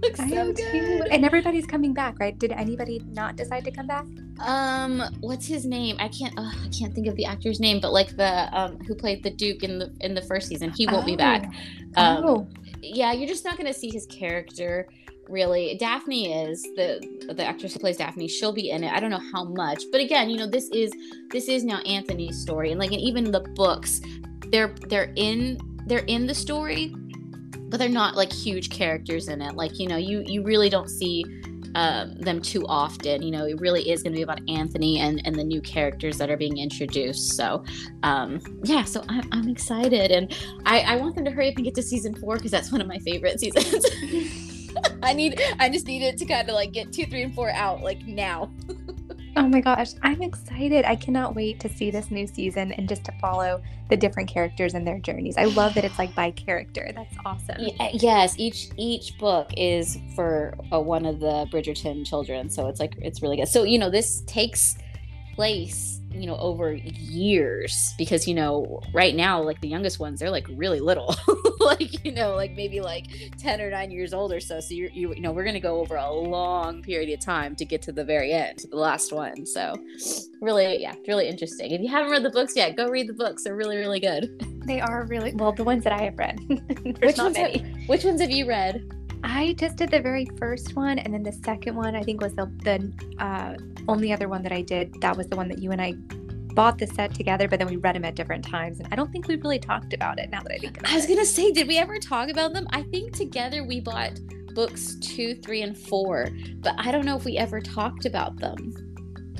[0.01, 0.63] looks I so am too.
[0.71, 1.08] good.
[1.12, 2.38] And everybody's coming back, right?
[2.38, 4.06] Did anybody not decide to come back?
[4.39, 5.95] Um, what's his name?
[5.99, 6.34] I can't.
[6.38, 9.29] Oh, I can't think of the actor's name, but like the um who played the
[9.32, 11.45] Duke in the in the first season, he won't be back.
[11.95, 12.47] Um, oh,
[12.83, 14.87] yeah, you're just not gonna see his character
[15.29, 15.75] really.
[15.79, 18.27] Daphne is the the actress who plays Daphne.
[18.27, 18.91] She'll be in it.
[18.91, 20.91] I don't know how much, but again, you know, this is
[21.31, 24.01] this is now Anthony's story, and like, and even the books,
[24.49, 26.93] they're they're in they're in the story,
[27.69, 29.55] but they're not like huge characters in it.
[29.55, 31.23] Like, you know, you you really don't see
[31.75, 33.21] um, them too often.
[33.21, 36.17] You know, it really is going to be about Anthony and and the new characters
[36.17, 37.33] that are being introduced.
[37.36, 37.63] So,
[38.03, 41.65] um, yeah, so I'm I'm excited, and I I want them to hurry up and
[41.65, 43.86] get to season four because that's one of my favorite seasons.
[45.03, 47.49] I need I just need it to kind of like get two, three, and four
[47.51, 48.51] out like now.
[49.35, 50.85] oh my gosh, I'm excited.
[50.85, 54.73] I cannot wait to see this new season and just to follow the different characters
[54.73, 55.37] and their journeys.
[55.37, 56.91] I love that it's like by character.
[56.95, 57.57] That's awesome.
[57.93, 62.95] Yes, each each book is for uh, one of the Bridgerton children, so it's like
[63.01, 63.47] it's really good.
[63.47, 64.77] So you know, this takes
[65.35, 70.32] place you know over years because you know right now like the youngest ones they're
[70.32, 71.15] like really little.
[71.63, 73.06] Like you know like maybe like
[73.38, 74.60] 10 or 9 years old or so.
[74.60, 77.63] So you're, you you know we're gonna go over a long period of time to
[77.63, 79.45] get to the very end to the last one.
[79.45, 79.73] So
[80.41, 81.71] really yeah really interesting.
[81.71, 83.45] If you haven't read the books yet go read the books.
[83.45, 84.45] They're really really good.
[84.67, 86.38] They are really well the ones that I have read.
[87.02, 88.84] Which not ones have- which ones have you read
[89.23, 92.33] I just did the very first one, and then the second one I think was
[92.36, 93.55] the the uh,
[93.88, 94.99] only other one that I did.
[95.01, 95.93] That was the one that you and I
[96.53, 99.12] bought the set together, but then we read them at different times, and I don't
[99.12, 101.09] think we've really talked about it now that I think about I was it.
[101.09, 102.67] gonna say, did we ever talk about them?
[102.71, 104.19] I think together we bought
[104.53, 106.27] books two, three, and four,
[106.59, 108.73] but I don't know if we ever talked about them.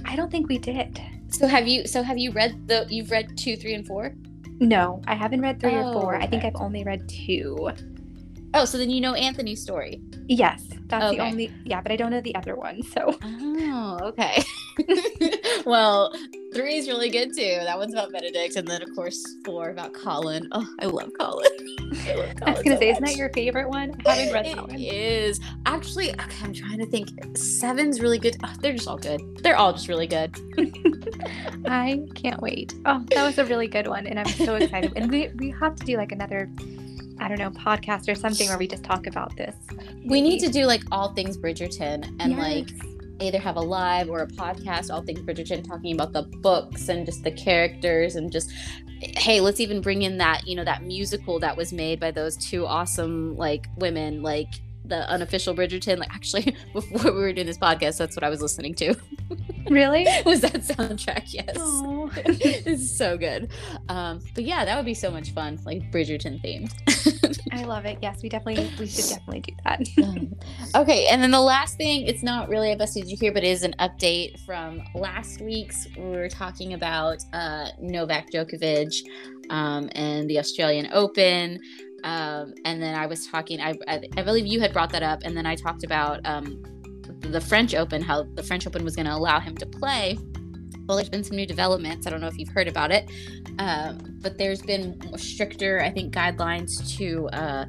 [0.06, 1.00] I don't think we did.
[1.30, 1.86] So have you?
[1.88, 2.86] So have you read the?
[2.89, 4.15] You've read two, three, and four?
[4.60, 6.15] No, I haven't read three or Oh, four.
[6.15, 6.46] I think.
[6.46, 7.69] I've only read two.
[8.54, 10.02] Oh, so then you know Anthony's story.
[10.28, 11.18] Yes, that's Okay.
[11.18, 11.52] the only.
[11.66, 12.84] Yeah, but I don't know the other one.
[12.84, 14.44] So Oh, okay.
[15.66, 16.13] well,
[16.54, 17.58] three is really good too.
[17.63, 20.48] That one's about Benedict, and then of course four about Colin.
[20.52, 21.48] Oh, I love Colin.
[22.08, 22.44] I love Colin.
[22.44, 23.96] I was gonna so say, isn't that your favorite one?
[24.06, 24.80] I haven't read It that one.
[24.80, 26.44] is actually okay.
[26.46, 27.10] I'm trying to think.
[27.38, 28.38] Seven's really good.
[28.44, 29.22] Oh, they're just all good.
[29.44, 30.36] They're all just really good.
[31.66, 32.74] I can't wait.
[32.86, 34.94] Oh, that was a really good one, and I'm so excited.
[34.96, 36.50] and we we have to do like another,
[37.19, 39.56] I don't know, podcast or something where we just talk about this.
[40.06, 42.69] We need to do like all things Bridgerton and like
[43.19, 47.06] either have a live or a podcast, all things Bridgerton, talking about the books and
[47.06, 48.52] just the characters and just
[49.17, 52.38] hey, let's even bring in that you know that musical that was made by those
[52.38, 54.54] two awesome like women like
[54.86, 55.98] the unofficial Bridgerton.
[56.00, 58.96] Like actually, before we were doing this podcast, that's what I was listening to.
[59.69, 60.06] Really?
[60.26, 61.34] was that soundtrack?
[61.34, 61.56] Yes.
[62.28, 63.50] it's so good.
[63.88, 66.67] Um, but yeah, that would be so much fun, like Bridgerton theme.
[67.52, 67.98] I love it.
[68.02, 69.88] Yes, we definitely we should definitely do that.
[70.04, 70.36] Um,
[70.76, 73.52] okay, and then the last thing, it's not really a best you hear, but it
[73.52, 75.88] is an update from last week's.
[75.98, 78.93] We were talking about uh, Novak Djokovic
[79.50, 81.60] um, and the Australian Open.
[82.04, 85.22] Um, and then I was talking, I, I, I, believe you had brought that up,
[85.24, 86.62] and then I talked about um,
[87.20, 90.18] the French Open, how the French Open was going to allow him to play.
[90.86, 92.06] Well, there's been some new developments.
[92.06, 93.10] I don't know if you've heard about it,
[93.58, 97.66] um, but there's been stricter, I think, guidelines to uh,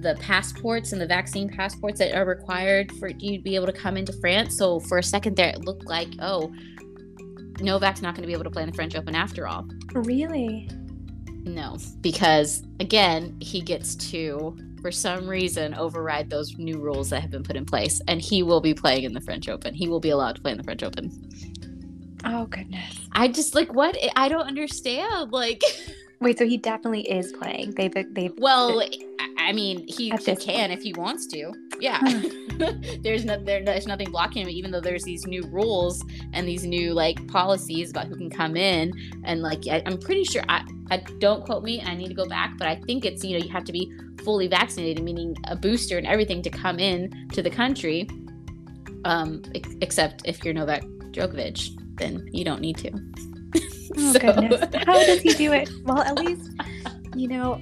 [0.00, 3.72] the passports and the vaccine passports that are required for you to be able to
[3.72, 4.56] come into France.
[4.56, 6.52] So for a second there, it looked like, oh,
[7.60, 9.66] Novak's not going to be able to play in the French Open after all.
[9.92, 10.68] Really?
[11.46, 17.30] No, because again, he gets to, for some reason, override those new rules that have
[17.30, 19.72] been put in place, and he will be playing in the French Open.
[19.72, 21.12] He will be allowed to play in the French Open.
[22.24, 22.98] Oh goodness!
[23.12, 25.30] I just like what I don't understand.
[25.30, 25.62] Like,
[26.20, 27.72] wait, so he definitely is playing?
[27.72, 28.82] They've they've well,
[29.38, 31.52] I mean, he, he can if he wants to.
[31.78, 32.00] Yeah,
[33.02, 36.64] there's no there, there's nothing blocking him, even though there's these new rules and these
[36.64, 38.92] new like policies about who can come in,
[39.24, 42.26] and like I, I'm pretty sure I I don't quote me, I need to go
[42.26, 43.92] back, but I think it's you know you have to be
[44.24, 48.08] fully vaccinated, meaning a booster and everything to come in to the country.
[49.04, 52.90] Um, ex- except if you're Novak Djokovic, then you don't need to.
[53.54, 54.18] Oh so.
[54.18, 55.70] goodness, how does he do it?
[55.84, 56.50] Well, at least
[57.16, 57.60] you know.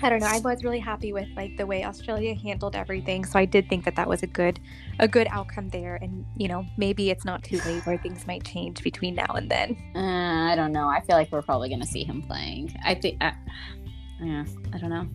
[0.00, 0.28] I don't know.
[0.28, 3.84] I was really happy with like the way Australia handled everything, so I did think
[3.84, 4.60] that that was a good,
[5.00, 5.96] a good outcome there.
[5.96, 9.50] And you know, maybe it's not too late where things might change between now and
[9.50, 9.76] then.
[9.96, 10.88] Uh, I don't know.
[10.88, 12.76] I feel like we're probably going to see him playing.
[12.84, 13.20] I think.
[13.20, 15.08] Yeah, I don't know.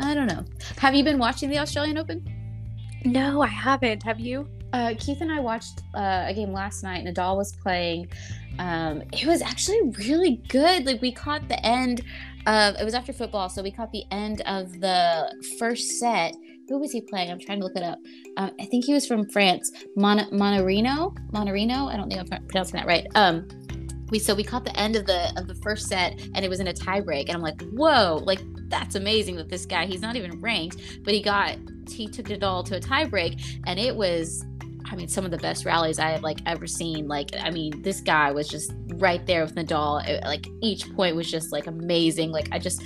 [0.00, 0.44] I don't know.
[0.78, 2.24] Have you been watching the Australian Open?
[3.04, 4.02] No, I haven't.
[4.02, 4.48] Have you?
[4.72, 7.04] Uh, Keith and I watched uh, a game last night.
[7.04, 8.08] Nadal was playing.
[8.58, 10.86] Um, it was actually really good.
[10.86, 12.02] Like we caught the end
[12.46, 12.74] of.
[12.76, 16.34] It was after football, so we caught the end of the first set.
[16.68, 17.30] Who was he playing?
[17.30, 17.98] I'm trying to look it up.
[18.36, 19.72] Um, I think he was from France.
[19.96, 21.16] Mon- Mannarino.
[21.32, 21.92] Mannarino.
[21.92, 23.06] I don't think I'm pronouncing that right.
[23.16, 23.48] Um,
[24.10, 26.60] we so we caught the end of the of the first set and it was
[26.60, 30.16] in a tiebreak and I'm like, whoa, like that's amazing that this guy he's not
[30.16, 31.56] even ranked, but he got
[31.88, 34.44] he took it all to a tiebreak and it was
[34.90, 37.06] I mean, some of the best rallies I have like ever seen.
[37.06, 40.06] Like, I mean, this guy was just right there with Nadal.
[40.06, 42.32] It, like each point was just like amazing.
[42.32, 42.82] Like I just,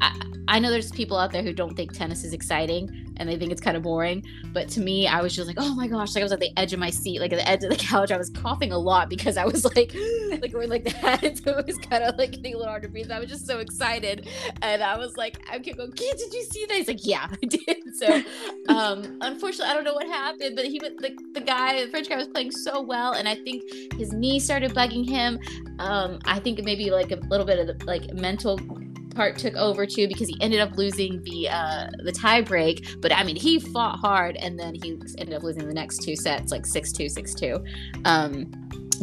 [0.00, 3.36] I, I know there's people out there who don't think tennis is exciting and they
[3.36, 4.24] think it's kind of boring.
[4.52, 6.50] But to me, I was just like, oh my gosh, like I was at the
[6.56, 8.10] edge of my seat, like at the edge of the couch.
[8.10, 9.94] I was coughing a lot because I was like,
[10.40, 11.38] like we're like that.
[11.44, 13.10] so it was kind of like getting a little hard to breathe.
[13.10, 14.28] I was just so excited.
[14.62, 16.76] And I was like, I kept going, Kid, did you see that?
[16.76, 17.96] He's like, yeah, I did.
[17.96, 18.22] So
[18.68, 22.16] um, unfortunately, I don't know what happened, but he, the, the guy, the French guy
[22.16, 23.12] was playing so well.
[23.12, 25.38] And I think his knee started bugging him.
[25.78, 28.58] Um, I think maybe like a little bit of the, like mental
[29.14, 33.00] part took over too because he ended up losing the uh, the tie break.
[33.00, 36.16] But I mean, he fought hard, and then he ended up losing the next two
[36.16, 37.62] sets, like six two, six two.
[38.04, 38.50] Um,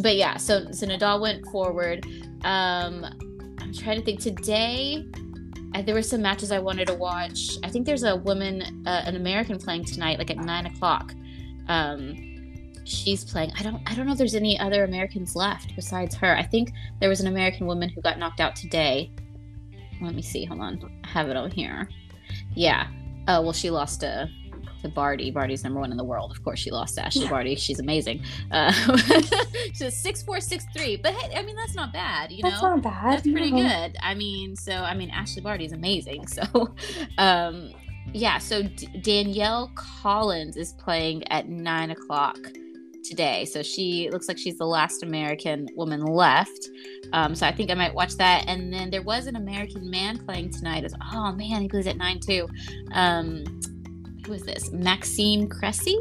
[0.00, 2.06] but yeah, so so Nadal went forward.
[2.44, 3.04] Um,
[3.58, 5.06] I'm trying to think today.
[5.84, 7.58] There were some matches I wanted to watch.
[7.62, 11.12] I think there's a woman, uh, an American playing tonight, like at nine o'clock.
[11.68, 12.14] Um,
[12.86, 13.52] she's playing.
[13.58, 16.36] I don't I don't know if there's any other Americans left besides her.
[16.36, 19.10] I think there was an American woman who got knocked out today.
[20.00, 20.44] Let me see.
[20.44, 21.00] Hold on.
[21.04, 21.88] I have it over here.
[22.54, 22.88] Yeah.
[23.28, 24.28] Oh well, she lost to
[24.82, 25.30] to Barty.
[25.30, 26.30] Barty's number one in the world.
[26.30, 27.54] Of course, she lost to Ashleigh Barty.
[27.56, 28.22] She's amazing.
[28.50, 28.72] Uh,
[29.74, 30.96] she's six four six three.
[30.96, 32.30] But hey, I mean that's not bad.
[32.30, 33.12] You that's know, not bad.
[33.12, 33.62] That's pretty no.
[33.68, 33.96] good.
[34.02, 36.24] I mean, so I mean Ashleigh Barty is amazing.
[36.36, 36.74] So,
[37.16, 37.72] um,
[38.12, 38.36] yeah.
[38.38, 42.36] So D- Danielle Collins is playing at nine o'clock
[43.08, 43.44] today.
[43.44, 46.70] So she looks like she's the last American woman left.
[47.12, 48.44] Um, so I think I might watch that.
[48.48, 50.84] And then there was an American man playing tonight.
[50.84, 52.48] As oh man, he plays at nine too.
[52.92, 53.44] Um,
[54.26, 54.70] who is this?
[54.72, 55.96] Maxime Cressy.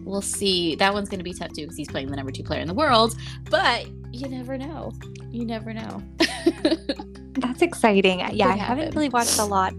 [0.00, 0.74] We'll see.
[0.76, 2.68] That one's going to be tough too because he's playing the number two player in
[2.68, 3.16] the world.
[3.50, 4.92] But you never know.
[5.30, 6.02] You never know.
[7.32, 8.20] That's exciting.
[8.32, 9.72] Yeah, I haven't really watched a lot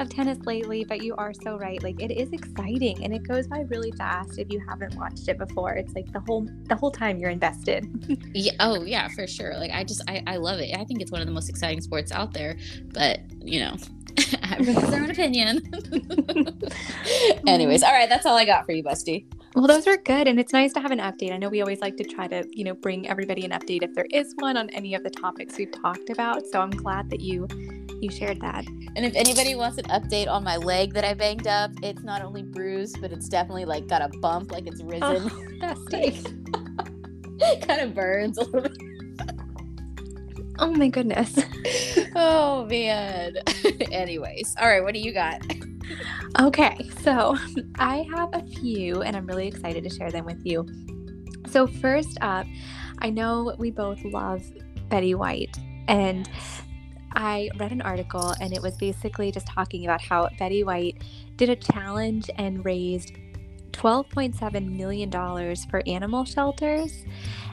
[0.00, 1.82] of tennis lately, but you are so right.
[1.82, 5.38] Like it is exciting and it goes by really fast if you haven't watched it
[5.38, 5.74] before.
[5.74, 7.88] It's like the whole the whole time you're invested.
[8.34, 9.56] yeah, oh yeah, for sure.
[9.56, 10.76] Like I just I, I love it.
[10.76, 12.56] I think it's one of the most exciting sports out there.
[12.92, 13.76] But you know,
[14.50, 15.70] everyone has their own opinion.
[17.46, 19.26] Anyways, all right, that's all I got for you, Bestie.
[19.54, 21.32] Well, those are good, and it's nice to have an update.
[21.32, 23.92] I know we always like to try to, you know, bring everybody an update if
[23.94, 26.46] there is one on any of the topics we've talked about.
[26.46, 27.48] So I'm glad that you
[28.00, 28.64] you shared that.
[28.96, 32.22] And if anybody wants an update on my leg that I banged up, it's not
[32.22, 35.30] only bruised, but it's definitely like got a bump, like it's oh, risen.
[35.64, 38.78] Oh, kind of burns a little bit.
[40.58, 41.38] Oh my goodness.
[42.14, 43.34] oh man.
[43.92, 45.42] Anyways, all right, what do you got?
[46.38, 47.36] Okay, so
[47.78, 50.66] I have a few and I'm really excited to share them with you.
[51.48, 52.46] So, first up,
[52.98, 54.42] I know we both love
[54.88, 55.56] Betty White,
[55.88, 56.28] and
[57.12, 61.02] I read an article and it was basically just talking about how Betty White
[61.36, 63.12] did a challenge and raised
[63.72, 67.04] $12.7 million for animal shelters.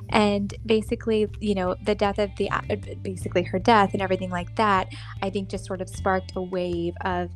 [0.10, 2.62] And basically, you know, the death of the, uh,
[3.02, 4.90] basically her death and everything like that,
[5.22, 7.30] I think just sort of sparked a wave of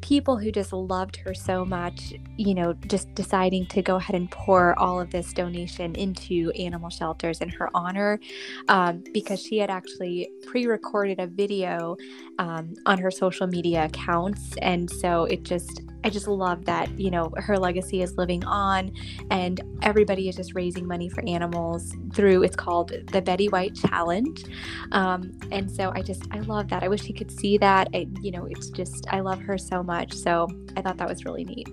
[0.00, 4.30] people who just loved her so much, you know, just deciding to go ahead and
[4.30, 8.20] pour all of this donation into animal shelters in her honor
[8.68, 11.96] um, because she had actually pre recorded a video
[12.38, 14.56] um, on her social media accounts.
[14.62, 18.92] And so it just, I just love that, you know, her legacy is living on
[19.30, 24.44] and everybody is just raising money for animals through, it's called the Betty White Challenge.
[24.92, 26.82] Um, and so I just, I love that.
[26.82, 27.88] I wish he could see that.
[27.94, 30.12] I, you know, it's just, I love her so much.
[30.12, 31.68] So I thought that was really neat.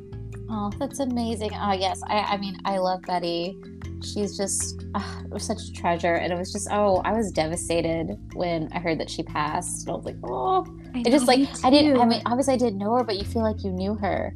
[0.50, 1.52] Oh, that's amazing.
[1.54, 2.02] Oh, yes.
[2.08, 3.58] I, I mean, I love Betty.
[4.04, 6.16] She's just uh, such a treasure.
[6.16, 9.88] And it was just, oh, I was devastated when I heard that she passed.
[9.88, 12.58] And I was like, oh, I it just like, I didn't, I mean, obviously I
[12.58, 14.34] didn't know her, but you feel like you knew her.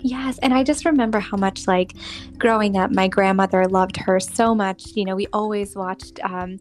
[0.00, 0.38] Yes.
[0.38, 1.92] And I just remember how much, like,
[2.38, 4.96] growing up, my grandmother loved her so much.
[4.96, 6.58] You know, we always watched um,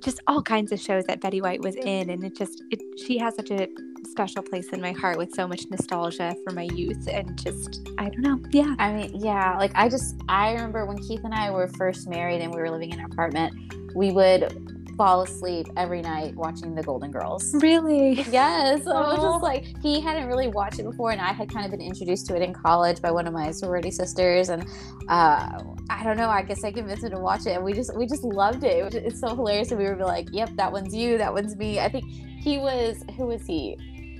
[0.00, 2.10] just all kinds of shows that Betty White was in.
[2.10, 3.68] And it just, it, she has such a
[4.10, 7.08] special place in my heart with so much nostalgia for my youth.
[7.08, 8.40] And just, I don't know.
[8.50, 8.74] Yeah.
[8.78, 9.56] I mean, yeah.
[9.58, 12.70] Like, I just, I remember when Keith and I were first married and we were
[12.70, 13.54] living in an apartment,
[13.94, 17.54] we would fall asleep every night watching The Golden Girls.
[17.54, 18.14] Really?
[18.32, 18.84] Yes.
[18.84, 21.70] I was just like, he hadn't really watched it before, and I had kind of
[21.70, 24.66] been introduced to it in college by one of my sorority sisters, and
[25.08, 26.28] uh, I don't know.
[26.28, 28.92] I guess I convinced him to watch it, and we just we just loved it.
[28.92, 31.16] It's so hilarious, and we were like, "Yep, that one's you.
[31.16, 33.02] That one's me." I think he was.
[33.16, 33.78] Who was he?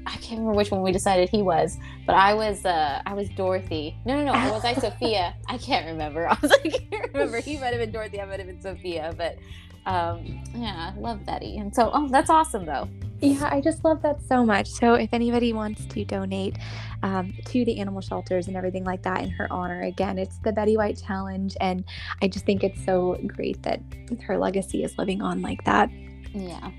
[0.09, 3.29] I can't remember which one we decided he was, but I was uh I was
[3.31, 3.97] Dorothy.
[4.05, 4.53] No, no, no.
[4.53, 5.35] Was I Sophia?
[5.49, 6.29] I can't remember.
[6.31, 7.41] I was like, I can't remember.
[7.41, 8.21] He might have been Dorothy.
[8.21, 9.15] I might have been Sophia.
[9.17, 9.39] But
[9.87, 11.59] um, yeah, I love Betty.
[11.59, 12.89] And so, oh, that's awesome though.
[13.21, 14.69] Yeah, I just love that so much.
[14.69, 16.57] So, if anybody wants to donate
[17.03, 20.53] um, to the animal shelters and everything like that in her honor, again, it's the
[20.53, 21.57] Betty White Challenge.
[21.61, 21.85] And
[22.23, 23.81] I just think it's so great that
[24.23, 25.91] her legacy is living on like that.
[26.33, 26.71] Yeah.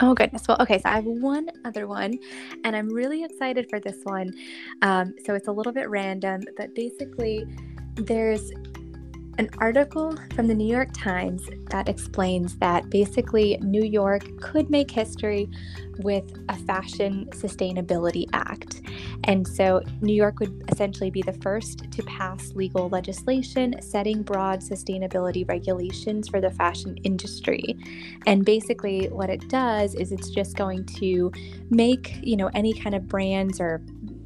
[0.00, 0.46] Oh, goodness.
[0.48, 0.78] Well, okay.
[0.78, 2.18] So, I have one other one,
[2.64, 4.32] and I'm really excited for this one.
[4.82, 7.46] Um, so, it's a little bit random, but basically,
[7.94, 8.50] there's
[9.38, 14.90] an article from the New York Times that explains that basically New York could make
[14.90, 15.48] history
[15.98, 18.82] with a Fashion Sustainability Act.
[19.24, 24.60] And so New York would essentially be the first to pass legal legislation setting broad
[24.60, 27.76] sustainability regulations for the fashion industry.
[28.26, 31.32] And basically what it does is it's just going to
[31.70, 33.80] make, you know, any kind of brands or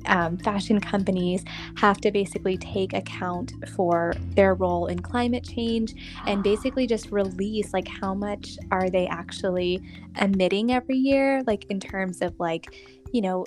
[0.06, 1.44] um, fashion companies
[1.76, 5.94] have to basically take account for their role in climate change
[6.26, 9.80] and basically just release like how much are they actually
[10.20, 12.74] emitting every year like in terms of like
[13.12, 13.44] you know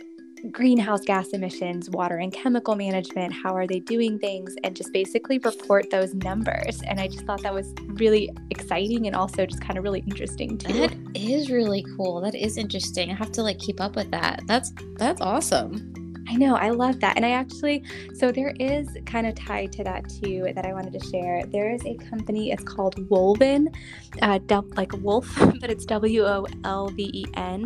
[0.49, 5.37] greenhouse gas emissions, water and chemical management, how are they doing things, and just basically
[5.39, 6.81] report those numbers.
[6.87, 10.57] And I just thought that was really exciting and also just kind of really interesting
[10.57, 10.73] too.
[10.73, 12.21] That is really cool.
[12.21, 13.11] That is interesting.
[13.11, 14.41] I have to like keep up with that.
[14.47, 15.93] That's that's awesome.
[16.27, 17.17] I know, I love that.
[17.17, 20.93] And I actually, so there is kind of tied to that too that I wanted
[20.99, 21.43] to share.
[21.45, 23.73] There is a company, it's called Wolven,
[24.21, 24.39] uh,
[24.75, 27.65] like wolf, but it's W O L V E N.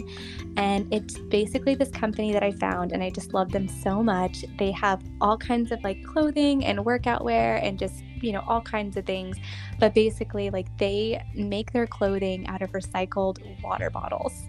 [0.58, 4.46] And it's basically this company that I found, and I just love them so much.
[4.58, 8.62] They have all kinds of like clothing and workout wear and just you know all
[8.62, 9.38] kinds of things
[9.78, 14.48] but basically like they make their clothing out of recycled water bottles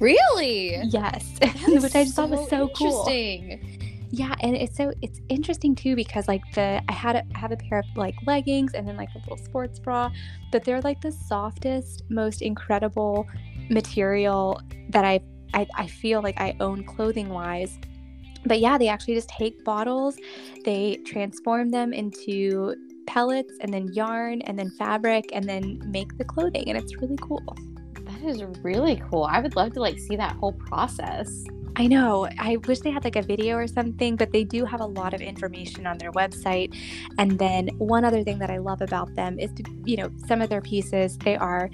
[0.00, 0.76] Really?
[0.84, 1.38] Yes.
[1.66, 3.08] Which I just so thought was so cool.
[3.08, 3.78] Interesting.
[4.10, 7.52] Yeah, and it's so it's interesting too because like the I had a, I have
[7.52, 10.10] a pair of like leggings and then like a little sports bra,
[10.50, 13.26] but they're like the softest, most incredible
[13.68, 15.20] material that I
[15.52, 17.78] I, I feel like I own clothing wise.
[18.46, 20.16] But yeah, they actually just take bottles,
[20.64, 22.74] they transform them into
[23.06, 27.16] pellets and then yarn and then fabric and then make the clothing and it's really
[27.20, 27.56] cool.
[28.20, 29.24] That is really cool.
[29.24, 31.44] I would love to like see that whole process.
[31.76, 32.28] I know.
[32.38, 35.14] I wish they had like a video or something, but they do have a lot
[35.14, 36.74] of information on their website.
[37.18, 40.42] And then one other thing that I love about them is to, you know, some
[40.42, 41.70] of their pieces, they are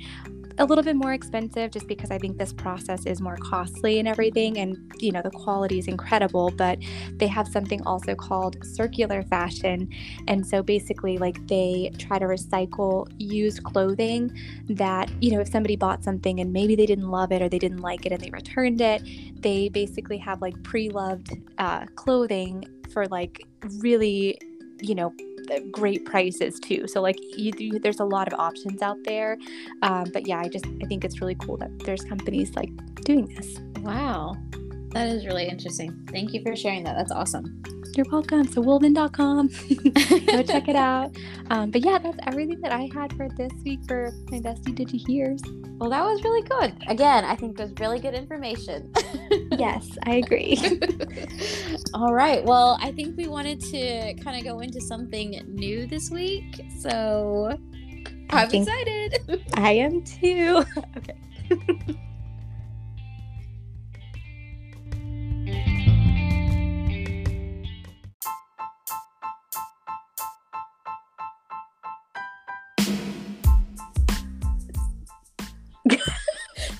[0.59, 4.07] a little bit more expensive just because I think this process is more costly and
[4.07, 4.59] everything.
[4.59, 6.79] And, you know, the quality is incredible, but
[7.17, 9.89] they have something also called circular fashion.
[10.29, 14.37] And so basically, like, they try to recycle used clothing
[14.69, 17.59] that, you know, if somebody bought something and maybe they didn't love it or they
[17.59, 19.03] didn't like it and they returned it,
[19.41, 23.43] they basically have like pre loved uh, clothing for like
[23.81, 24.39] really,
[24.81, 25.13] you know,
[25.71, 26.87] great prices too.
[26.87, 29.39] So like you, there's a lot of options out there.
[29.83, 32.71] Um, but yeah, I just I think it's really cool that there's companies like
[33.05, 33.59] doing this.
[33.81, 34.37] Wow.
[34.93, 36.07] That is really interesting.
[36.11, 36.97] Thank you for sharing that.
[36.97, 37.63] That's awesome.
[37.97, 38.47] You're welcome.
[38.49, 39.49] So wolven.com.
[40.27, 41.17] Go check it out.
[41.51, 44.93] Um, but yeah, that's everything that I had for this week for my bestie did
[44.93, 45.41] you hears.
[45.79, 46.77] Well, that was really good.
[46.89, 48.93] Again, I think there's really good information.
[49.59, 50.59] yes, I agree.
[51.95, 52.45] All right.
[52.45, 56.61] Well, I think we wanted to kind of go into something new this week.
[56.81, 57.57] So
[58.31, 59.43] I'm excited.
[59.55, 60.65] I am too.
[60.97, 61.17] okay.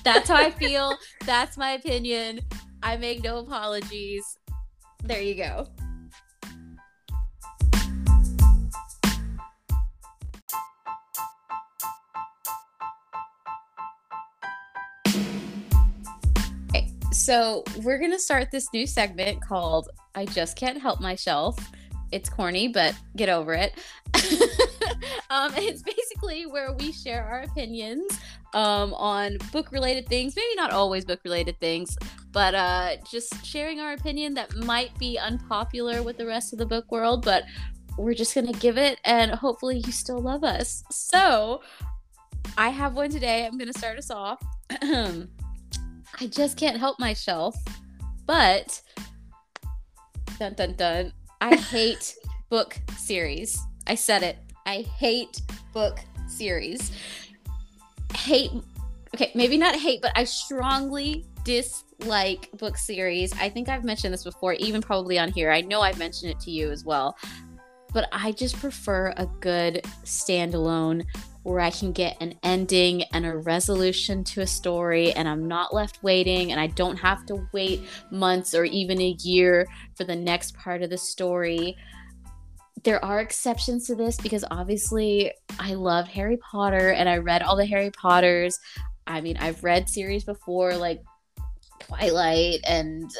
[0.03, 0.95] That's how I feel.
[1.25, 2.41] That's my opinion.
[2.85, 4.37] I make no apologies.
[5.03, 5.67] There you go.
[17.11, 21.57] So we're gonna start this new segment called I Just Can't Help Myself.
[22.11, 23.73] It's corny, but get over it.
[25.31, 28.19] um, it's basically where we share our opinions
[28.53, 31.97] um, on book related things, maybe not always book related things,
[32.35, 36.65] but uh, just sharing our opinion that might be unpopular with the rest of the
[36.65, 37.45] book world, but
[37.97, 40.83] we're just going to give it and hopefully you still love us.
[40.91, 41.61] So
[42.57, 43.45] I have one today.
[43.45, 44.43] I'm going to start us off.
[44.69, 47.55] I just can't help myself,
[48.25, 48.81] but
[50.37, 51.13] dun dun dun.
[51.39, 52.17] I hate
[52.49, 53.57] book series.
[53.87, 54.39] I said it.
[54.65, 56.91] I hate book series.
[58.13, 58.51] Hate,
[59.15, 61.25] okay, maybe not hate, but I strongly
[61.99, 63.33] dislike book series.
[63.33, 65.51] I think I've mentioned this before, even probably on here.
[65.51, 67.17] I know I've mentioned it to you as well.
[67.93, 71.05] But I just prefer a good standalone
[71.43, 75.73] where I can get an ending and a resolution to a story, and I'm not
[75.73, 80.15] left waiting, and I don't have to wait months or even a year for the
[80.15, 81.77] next part of the story
[82.83, 87.55] there are exceptions to this because obviously I love Harry Potter and I read all
[87.55, 88.59] the Harry Potters.
[89.07, 91.01] I mean, I've read series before like
[91.79, 93.11] Twilight and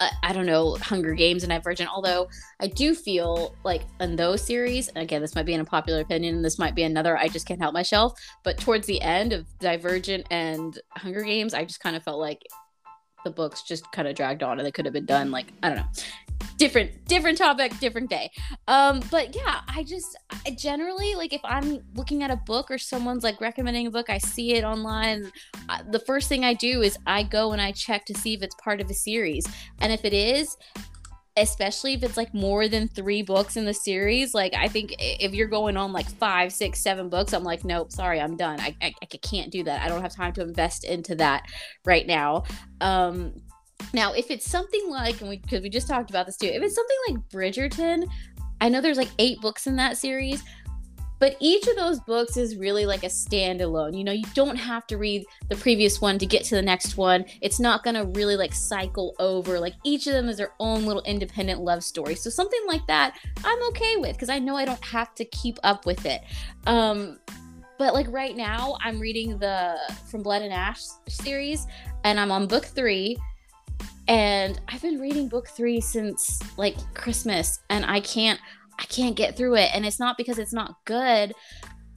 [0.00, 1.90] uh, I don't know, Hunger Games and Divergent.
[1.92, 2.28] Although
[2.60, 6.44] I do feel like in those series, again, this might be an unpopular opinion, and
[6.44, 8.12] this might be another I just can't help myself.
[8.44, 12.42] But towards the end of Divergent and Hunger Games, I just kind of felt like
[13.24, 15.68] the books just kind of dragged on and they could have been done like I
[15.68, 15.88] don't know
[16.58, 18.30] different different topic different day.
[18.66, 22.78] Um but yeah i just I generally like if i'm looking at a book or
[22.78, 25.30] someone's like recommending a book i see it online.
[25.68, 28.42] Uh, the first thing i do is i go and i check to see if
[28.42, 29.46] it's part of a series.
[29.80, 30.56] And if it is
[31.36, 35.32] especially if it's like more than three books in the series like i think if
[35.32, 38.58] you're going on like five six seven books i'm like nope sorry i'm done.
[38.60, 39.82] I, I, I can't do that.
[39.82, 41.44] I don't have time to invest into that
[41.84, 42.42] right now.
[42.80, 43.34] Um
[43.92, 46.62] now, if it's something like, and we because we just talked about this too, if
[46.62, 48.08] it's something like Bridgerton,
[48.60, 50.42] I know there's like eight books in that series,
[51.20, 53.96] but each of those books is really like a standalone.
[53.96, 56.96] You know, you don't have to read the previous one to get to the next
[56.96, 57.24] one.
[57.40, 59.58] It's not going to really like cycle over.
[59.58, 62.14] Like each of them is their own little independent love story.
[62.14, 65.58] So something like that, I'm okay with because I know I don't have to keep
[65.64, 66.22] up with it.
[66.66, 67.18] Um,
[67.78, 69.76] but like right now, I'm reading the
[70.10, 71.66] From Blood and Ash series,
[72.04, 73.16] and I'm on book three
[74.08, 78.40] and I've been reading book 3 since like Christmas and I can't
[78.80, 79.70] I can't get through it.
[79.74, 81.34] And it's not because it's not good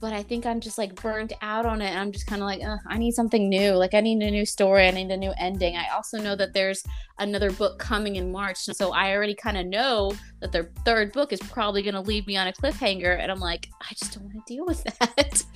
[0.00, 1.90] but I think I'm just like burnt out on it.
[1.90, 3.70] And I'm just kind of like I need something new.
[3.70, 4.88] Like I need a new story.
[4.88, 5.76] I need a new ending.
[5.76, 6.82] I also know that there's
[7.20, 11.32] another book coming in March so I already kind of know that their third book
[11.32, 14.24] is probably going to leave me on a cliffhanger and I'm like I just don't
[14.24, 15.44] want to deal with that.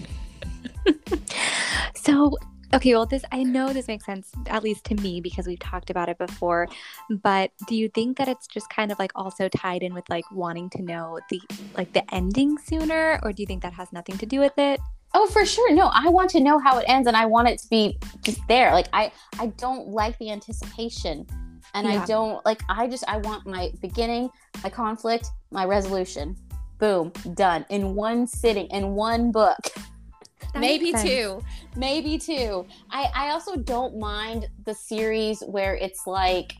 [2.06, 2.38] So
[2.74, 5.90] Okay, well, this I know this makes sense, at least to me, because we've talked
[5.90, 6.68] about it before.
[7.10, 10.24] But do you think that it's just kind of like also tied in with like
[10.32, 11.40] wanting to know the
[11.76, 14.80] like the ending sooner, or do you think that has nothing to do with it?
[15.14, 15.72] Oh, for sure.
[15.72, 18.40] No, I want to know how it ends, and I want it to be just
[18.48, 18.72] there.
[18.72, 21.26] Like I, I don't like the anticipation,
[21.74, 22.02] and yeah.
[22.02, 22.62] I don't like.
[22.68, 24.28] I just I want my beginning,
[24.62, 26.36] my conflict, my resolution.
[26.78, 29.58] Boom, done in one sitting, in one book.
[30.40, 31.40] That maybe two.
[31.76, 32.66] Maybe two.
[32.90, 36.52] I i also don't mind the series where it's like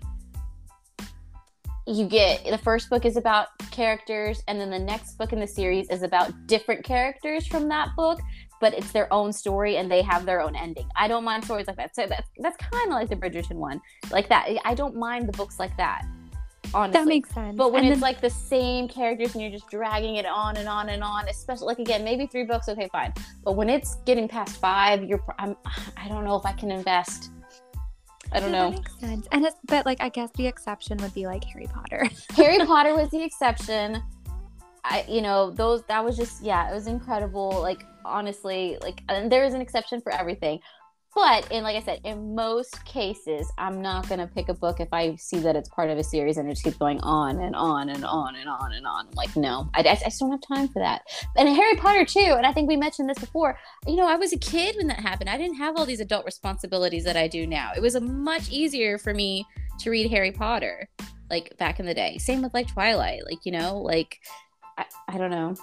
[1.87, 5.47] you get the first book is about characters and then the next book in the
[5.47, 8.19] series is about different characters from that book
[8.61, 10.89] but it's their own story and they have their own ending.
[10.97, 11.95] I don't mind stories like that.
[11.95, 14.49] So that's, that's kind of like the bridgerton one like that.
[14.65, 16.07] I don't mind the books like that
[16.75, 17.01] honestly.
[17.01, 17.57] That makes sense.
[17.57, 20.57] But when and it's then, like the same characters and you're just dragging it on
[20.57, 23.13] and on and on, especially like again, maybe three books, okay, fine.
[23.45, 25.57] But when it's getting past five, you're I'm
[25.97, 27.31] I don't know if I can invest.
[28.33, 28.71] I don't know.
[28.71, 29.29] That makes sense.
[29.33, 32.09] And it's but like I guess the exception would be like Harry Potter.
[32.37, 34.03] Harry Potter was the exception.
[34.85, 39.31] I you know those that was just yeah it was incredible like honestly like and
[39.31, 40.61] there is an exception for everything
[41.17, 44.89] but in like I said, in most cases, I'm not gonna pick a book if
[44.93, 47.57] I see that it's part of a series and it just keeps going on and
[47.57, 49.07] on and on and on and on.
[49.07, 51.01] I'm like, no, I, I, I just don't have time for that.
[51.35, 52.35] And Harry Potter too.
[52.37, 53.59] And I think we mentioned this before.
[53.87, 55.31] You know, I was a kid when that happened.
[55.31, 57.73] I didn't have all these adult responsibilities that I do now.
[57.75, 59.47] It was a much easier for me
[59.79, 60.87] to read Harry Potter,
[61.31, 62.19] like back in the day.
[62.19, 63.23] Same with like Twilight.
[63.25, 64.19] Like you know, like
[64.77, 65.57] I, I don't know.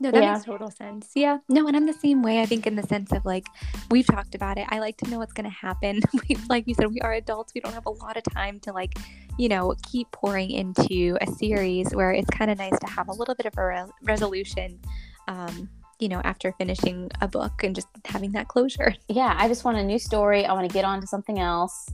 [0.00, 0.32] No, that yeah.
[0.34, 1.10] makes total sense.
[1.14, 1.38] Yeah.
[1.48, 2.40] No, and I'm the same way.
[2.40, 3.46] I think in the sense of like
[3.90, 4.66] we've talked about it.
[4.68, 6.00] I like to know what's going to happen.
[6.28, 7.52] we, like you said, we are adults.
[7.54, 8.94] We don't have a lot of time to like,
[9.38, 13.12] you know, keep pouring into a series where it's kind of nice to have a
[13.12, 14.78] little bit of a re- resolution.
[15.26, 15.68] Um,
[15.98, 18.94] you know, after finishing a book and just having that closure.
[19.08, 20.44] Yeah, I just want a new story.
[20.44, 21.90] I want to get on to something else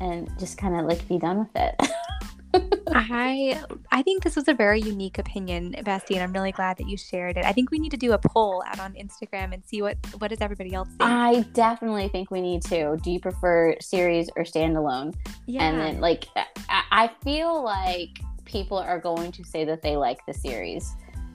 [0.00, 1.74] and just kind of like be done with it.
[2.54, 6.88] I I think this was a very unique opinion, Bestie, and I'm really glad that
[6.88, 7.44] you shared it.
[7.44, 10.28] I think we need to do a poll out on Instagram and see what what
[10.28, 11.02] does everybody else think.
[11.02, 12.96] I definitely think we need to.
[13.02, 15.14] Do you prefer series or standalone?
[15.46, 15.64] Yeah.
[15.64, 16.26] And then like
[16.68, 20.94] I, I feel like people are going to say that they like the series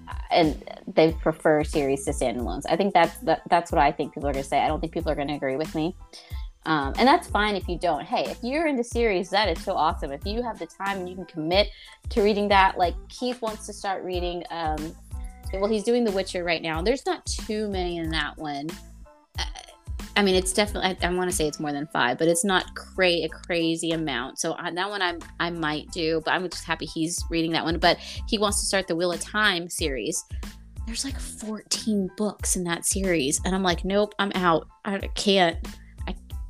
[0.10, 2.64] uh, and they prefer series to standalones.
[2.68, 4.60] I think that's that, that's what I think people are going to say.
[4.60, 5.96] I don't think people are going to agree with me.
[6.66, 8.04] Um, and that's fine if you don't.
[8.04, 10.12] Hey, if you're into series, that is so awesome.
[10.12, 11.70] If you have the time and you can commit
[12.10, 14.44] to reading that, like Keith wants to start reading.
[14.50, 14.96] Um,
[15.54, 16.82] well, he's doing The Witcher right now.
[16.82, 18.70] There's not too many in that one.
[19.38, 19.44] Uh,
[20.16, 20.98] I mean, it's definitely.
[21.02, 23.92] I, I want to say it's more than five, but it's not cra- a crazy
[23.92, 24.40] amount.
[24.40, 27.66] So uh, that one I I might do, but I'm just happy he's reading that
[27.66, 27.78] one.
[27.78, 27.98] But
[28.28, 30.24] he wants to start the Wheel of Time series.
[30.86, 34.68] There's like 14 books in that series, and I'm like, nope, I'm out.
[34.86, 35.58] I can't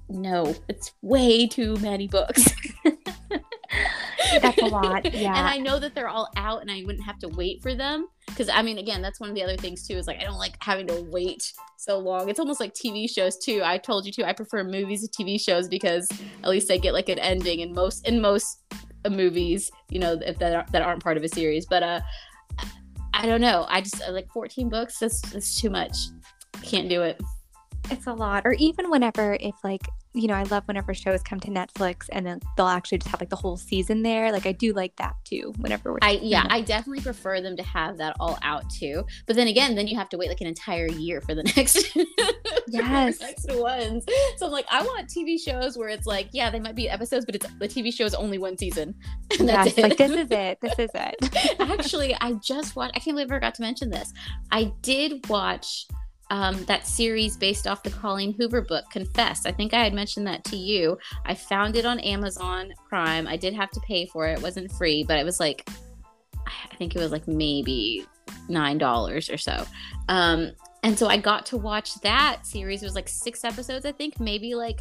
[0.10, 2.54] no, it's way too many books.
[4.42, 5.06] that's a lot.
[5.14, 5.38] Yeah.
[5.38, 8.08] And I know that they're all out and I wouldn't have to wait for them.
[8.28, 10.40] Because I mean, again, that's one of the other things too, is like I don't
[10.40, 12.30] like having to wait so long.
[12.30, 13.62] It's almost like TV shows too.
[13.64, 16.10] I told you too, I prefer movies to TV shows because
[16.44, 18.60] at least I get like an ending in most in most
[19.06, 21.66] uh, movies, you know, if that are, that aren't part of a series.
[21.66, 22.02] But uh
[23.14, 23.66] I don't know.
[23.70, 25.96] I just like 14 books, that's that's too much.
[26.64, 27.22] Can't do it.
[27.92, 28.44] It's a lot.
[28.46, 32.26] Or even whenever if like you know, I love whenever shows come to Netflix and
[32.26, 34.32] then they'll actually just have like the whole season there.
[34.32, 35.54] Like I do like that too.
[35.58, 39.04] Whenever we're I yeah, I definitely prefer them to have that all out too.
[39.26, 41.98] But then again, then you have to wait like an entire year for the next
[42.68, 44.06] yes next ones.
[44.38, 47.26] So I'm like, I want TV shows where it's like, yeah, they might be episodes,
[47.26, 48.94] but it's the TV show is only one season.
[49.40, 50.60] yes, like this is it.
[50.62, 51.60] This is it.
[51.60, 52.94] Actually, I just watched.
[52.96, 54.14] I can't believe I forgot to mention this.
[54.52, 55.88] I did watch
[56.30, 59.46] um, that series based off the Colleen Hoover book, Confess.
[59.46, 60.98] I think I had mentioned that to you.
[61.26, 63.28] I found it on Amazon Prime.
[63.28, 64.40] I did have to pay for it.
[64.40, 65.68] It wasn't free, but it was like,
[66.46, 68.06] I think it was like maybe
[68.50, 69.66] $9 or so.
[70.10, 70.52] Um,
[70.84, 72.84] and so I got to watch that series.
[72.84, 74.80] It was like six episodes, I think, maybe like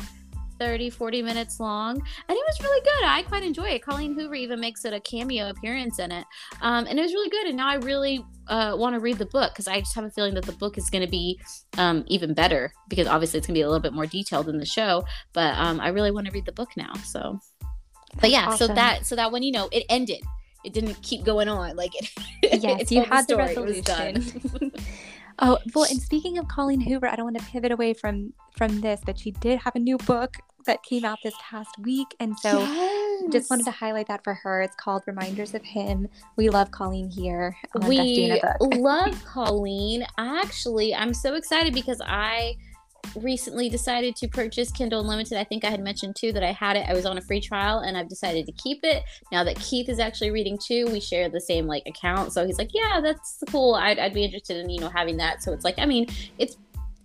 [0.59, 1.97] 30, 40 minutes long.
[1.97, 3.05] And it was really good.
[3.05, 3.83] I quite enjoy it.
[3.83, 6.25] Colleen Hoover even makes it a cameo appearance in it.
[6.61, 7.47] Um, and it was really good.
[7.47, 10.11] And now I really uh, want to read the book because I just have a
[10.11, 11.41] feeling that the book is going to be
[11.79, 14.59] um, even better because obviously it's going to be a little bit more detailed in
[14.59, 15.05] the show.
[15.33, 16.93] But um, I really want to read the book now.
[17.05, 17.41] So,
[18.21, 18.69] but yeah, awesome.
[18.69, 20.21] so that so that when you know it ended,
[20.67, 21.77] it didn't keep going on.
[21.77, 22.11] Like it.
[22.63, 24.73] Yes, you had the, the resolution.
[25.39, 28.83] Oh well, and speaking of Colleen Hoover, I don't want to pivot away from from
[28.83, 30.37] this, but she did have a new book
[30.67, 32.15] that came out this past week.
[32.21, 33.12] And so yes.
[33.31, 34.63] Just wanted to highlight that for her.
[34.63, 36.09] It's called Reminders of Him.
[36.37, 37.57] We love Colleen here.
[37.87, 40.07] we love Colleen.
[40.19, 42.57] Actually, I'm so excited because I
[43.17, 45.37] recently decided to purchase Kindle Unlimited.
[45.37, 46.89] I think I had mentioned too that I had it.
[46.89, 49.03] I was on a free trial and I've decided to keep it.
[49.31, 52.33] Now that Keith is actually reading too, we share the same like account.
[52.33, 53.75] So he's like, yeah, that's cool.
[53.75, 55.43] I'd, I'd be interested in, you know, having that.
[55.43, 56.07] So it's like, I mean,
[56.39, 56.57] it's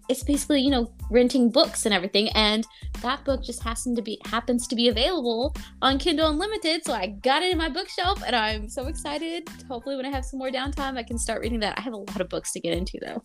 [0.09, 2.65] it's basically you know renting books and everything and
[3.01, 7.07] that book just happens to be happens to be available on kindle unlimited so i
[7.07, 10.49] got it in my bookshelf and i'm so excited hopefully when i have some more
[10.49, 12.97] downtime i can start reading that i have a lot of books to get into
[13.01, 13.21] though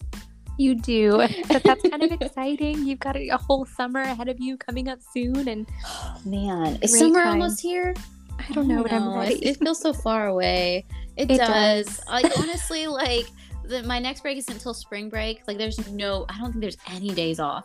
[0.58, 1.16] You do.
[1.48, 2.86] But that's kind of exciting.
[2.86, 5.48] You've got a, whole summer ahead of you coming up soon.
[5.48, 5.66] And
[6.26, 7.40] man, is summer time.
[7.40, 7.94] almost here?
[8.38, 9.34] I don't know, I but I'm ready.
[9.36, 10.84] It, it, feels so far away.
[11.16, 11.86] It, it does.
[11.86, 12.00] does.
[12.08, 13.26] I honestly like
[13.64, 15.42] the, my next break is until spring break.
[15.46, 17.64] Like, there's no, I don't think there's any days off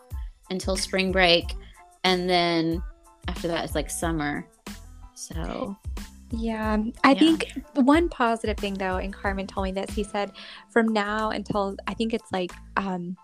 [0.50, 1.54] until spring break.
[2.04, 2.82] And then
[3.28, 4.46] after that, it's like summer.
[5.14, 5.76] So
[6.30, 7.18] yeah, I yeah.
[7.18, 9.90] think one positive thing though, and Carmen told me this.
[9.90, 10.32] He said,
[10.70, 13.16] from now until I think it's like, um,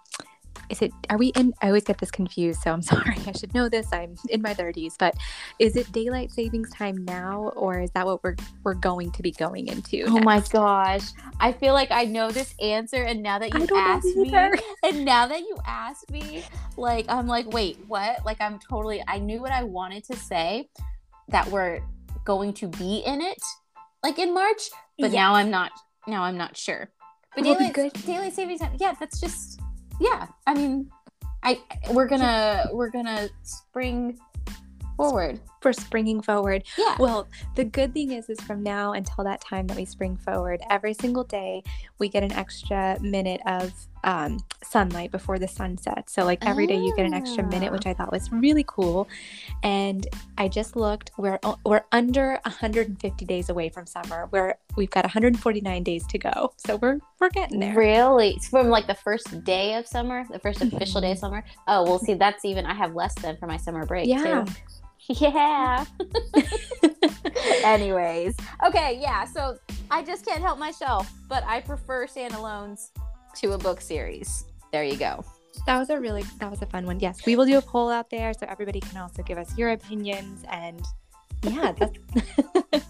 [0.69, 0.93] is it?
[1.11, 1.53] Are we in?
[1.63, 3.17] I always get this confused, so I'm sorry.
[3.27, 3.93] I should know this.
[3.93, 5.15] I'm in my 30s, but
[5.59, 9.31] is it daylight savings time now, or is that what we're we're going to be
[9.33, 10.03] going into?
[10.03, 10.25] Oh next?
[10.25, 11.09] my gosh,
[11.41, 14.33] I feel like I know this answer, and now that you asked me,
[14.83, 16.45] and now that you asked me,
[16.77, 18.25] like I'm like, wait, what?
[18.25, 19.03] Like I'm totally.
[19.07, 20.69] I knew what I wanted to say,
[21.29, 21.81] that we're
[22.25, 23.43] going to be in it
[24.03, 25.21] like in March, but yeah.
[25.21, 25.73] now I'm not
[26.07, 26.91] now I'm not sure.
[27.35, 27.75] But daylight,
[28.07, 29.61] daylight savings time, yeah, that's just
[30.01, 30.27] yeah.
[30.47, 30.91] I mean,
[31.43, 34.19] I we're gonna we're gonna spring
[34.97, 36.65] forward for springing forward.
[36.79, 36.97] Yeah.
[36.99, 40.61] Well, the good thing is, is from now until that time that we spring forward,
[40.71, 41.63] every single day
[41.99, 43.73] we get an extra minute of
[44.05, 46.13] um, sunlight before the sun sets.
[46.13, 49.09] So like every day you get an extra minute, which I thought was really cool.
[49.63, 50.07] And
[50.39, 54.29] I just looked, we're we're under 150 days away from summer.
[54.31, 56.53] We're we've got 149 days to go.
[56.57, 57.75] So we're we're getting there.
[57.75, 58.39] Really?
[58.51, 61.43] from like the first day of summer, the first official day of summer.
[61.67, 64.07] Oh, well, see, that's even I have less than for my summer break.
[64.07, 64.45] Yeah.
[64.45, 64.53] Too.
[65.09, 65.85] Yeah.
[67.65, 68.37] Anyways,
[68.67, 69.25] okay, yeah.
[69.25, 69.59] So
[69.91, 72.91] I just can't help myself, but I prefer standalones
[73.37, 74.45] to a book series.
[74.73, 75.25] There you go.
[75.67, 77.01] That was a really that was a fun one.
[77.01, 79.71] Yes, we will do a poll out there so everybody can also give us your
[79.71, 80.85] opinions and
[81.43, 82.85] yeah, that's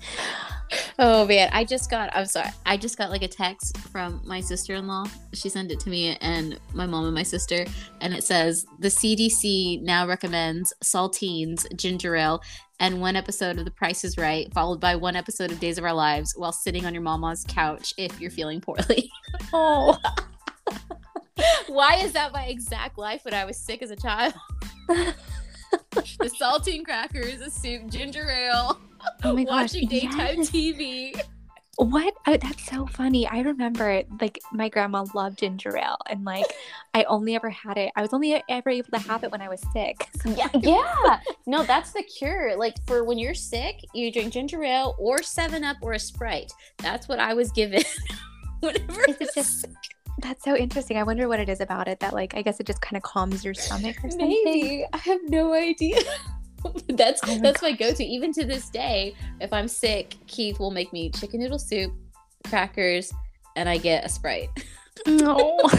[0.99, 2.51] Oh man, I just got I'm sorry.
[2.64, 5.07] I just got like a text from my sister-in-law.
[5.32, 7.66] She sent it to me and my mom and my sister
[8.01, 12.40] and it says the CDC now recommends saltines, ginger ale,
[12.80, 15.84] and one episode of The Price is Right, followed by one episode of Days of
[15.84, 19.11] Our Lives while sitting on your mama's couch if you're feeling poorly.
[19.53, 19.99] oh.
[21.66, 24.35] Why is that my exact life when I was sick as a child?
[24.89, 25.14] the
[26.41, 28.80] saltine crackers, the soup, ginger ale,
[29.24, 30.51] oh my watching gosh, daytime yes.
[30.51, 31.20] TV.
[31.76, 32.14] What?
[32.28, 33.26] Oh, that's so funny.
[33.26, 36.47] I remember like my grandma loved ginger ale, and like
[36.95, 37.91] I only ever had it.
[37.97, 40.09] I was only ever able to have it when I was sick.
[40.24, 41.20] yeah, yeah.
[41.47, 42.57] No, that's the cure.
[42.57, 46.53] Like for when you're sick, you drink ginger ale or Seven Up or a Sprite.
[46.78, 47.82] That's what I was given.
[48.61, 49.66] Whenever is it just
[50.19, 50.97] that's so interesting.
[50.97, 53.03] I wonder what it is about it that like I guess it just kind of
[53.03, 54.43] calms your stomach or something.
[54.45, 54.85] Maybe.
[54.93, 56.01] I have no idea.
[56.89, 57.71] that's oh my that's gosh.
[57.71, 58.05] my go-to.
[58.05, 61.93] Even to this day, if I'm sick, Keith will make me chicken noodle soup,
[62.49, 63.12] crackers,
[63.57, 64.51] and I get a sprite.
[65.07, 65.61] No.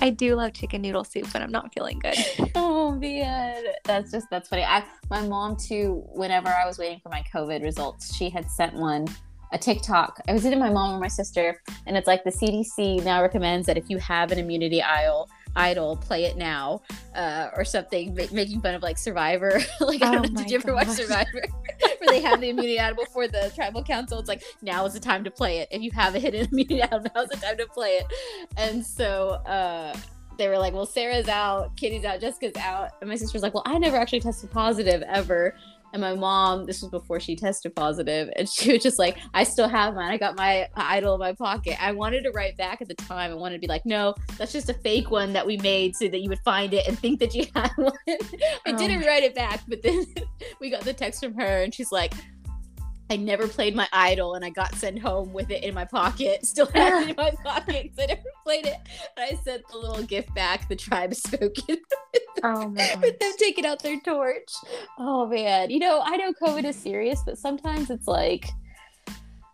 [0.00, 2.16] I do love chicken noodle soup when I'm not feeling good.
[2.54, 4.64] Oh man, that's just that's funny.
[4.64, 6.04] I my mom too.
[6.12, 9.06] Whenever I was waiting for my COVID results, she had sent one
[9.52, 10.20] a TikTok.
[10.28, 13.66] I was either my mom or my sister, and it's like the CDC now recommends
[13.66, 16.82] that if you have an immunity idol, idol, play it now,
[17.14, 19.60] uh, or something, ma- making fun of like Survivor.
[19.80, 20.86] like, I don't oh know, did you ever gosh.
[20.86, 21.42] watch Survivor?
[21.98, 24.18] Where they have the immunity idol before the tribal council.
[24.18, 25.68] It's like now is the time to play it.
[25.70, 28.06] If you have a hidden immunity idol, now's the time to play it.
[28.56, 29.40] And so.
[29.46, 29.96] uh
[30.38, 32.92] they were like, well, Sarah's out, Kitty's out, Jessica's out.
[33.00, 35.54] And my sister's like, well, I never actually tested positive ever.
[35.92, 39.44] And my mom, this was before she tested positive, and she was just like, I
[39.44, 40.10] still have mine.
[40.10, 41.82] I got my idol in my pocket.
[41.82, 43.30] I wanted to write back at the time.
[43.30, 46.08] I wanted to be like, no, that's just a fake one that we made so
[46.08, 47.92] that you would find it and think that you had one.
[48.08, 48.18] I
[48.66, 48.76] oh.
[48.76, 49.06] didn't oh.
[49.06, 50.04] write it back, but then
[50.60, 52.14] we got the text from her, and she's like,
[53.12, 56.46] I never played my idol and I got sent home with it in my pocket.
[56.46, 58.76] Still have it in my pocket because I never played it.
[59.18, 60.66] And I sent the little gift back.
[60.66, 61.76] The tribe spoken.
[62.42, 64.52] Oh my With them taking out their torch.
[64.98, 65.70] Oh man.
[65.70, 68.48] You know, I know COVID is serious, but sometimes it's like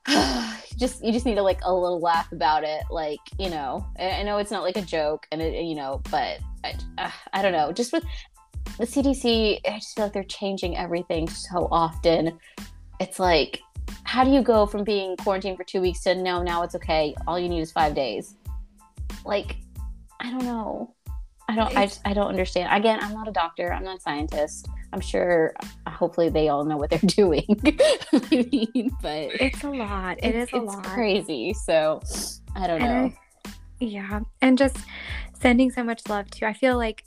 [0.78, 2.82] just you just need to like a little laugh about it.
[2.90, 6.38] Like, you know, I, know it's not like a joke and it, you know, but
[6.64, 7.72] I, uh, I don't know.
[7.72, 8.04] Just with
[8.78, 12.38] the CDC, I just feel like they're changing everything so often
[13.00, 13.60] it's like
[14.04, 17.14] how do you go from being quarantined for two weeks to no now it's okay
[17.26, 18.36] all you need is five days
[19.24, 19.56] like
[20.20, 20.94] i don't know
[21.48, 22.68] i don't I, just, I don't understand.
[22.72, 23.72] Again i'm not a doctor.
[23.72, 24.68] I'm not a scientist.
[24.92, 25.54] I'm sure
[25.86, 27.44] uh, hopefully they all know what they're doing.
[28.12, 30.18] I mean, but it's a lot.
[30.22, 30.84] It is a lot.
[30.84, 31.54] crazy.
[31.54, 32.00] So
[32.54, 33.12] i don't know.
[33.46, 34.20] I, yeah.
[34.42, 34.76] And just
[35.40, 37.04] sending so much love to i feel like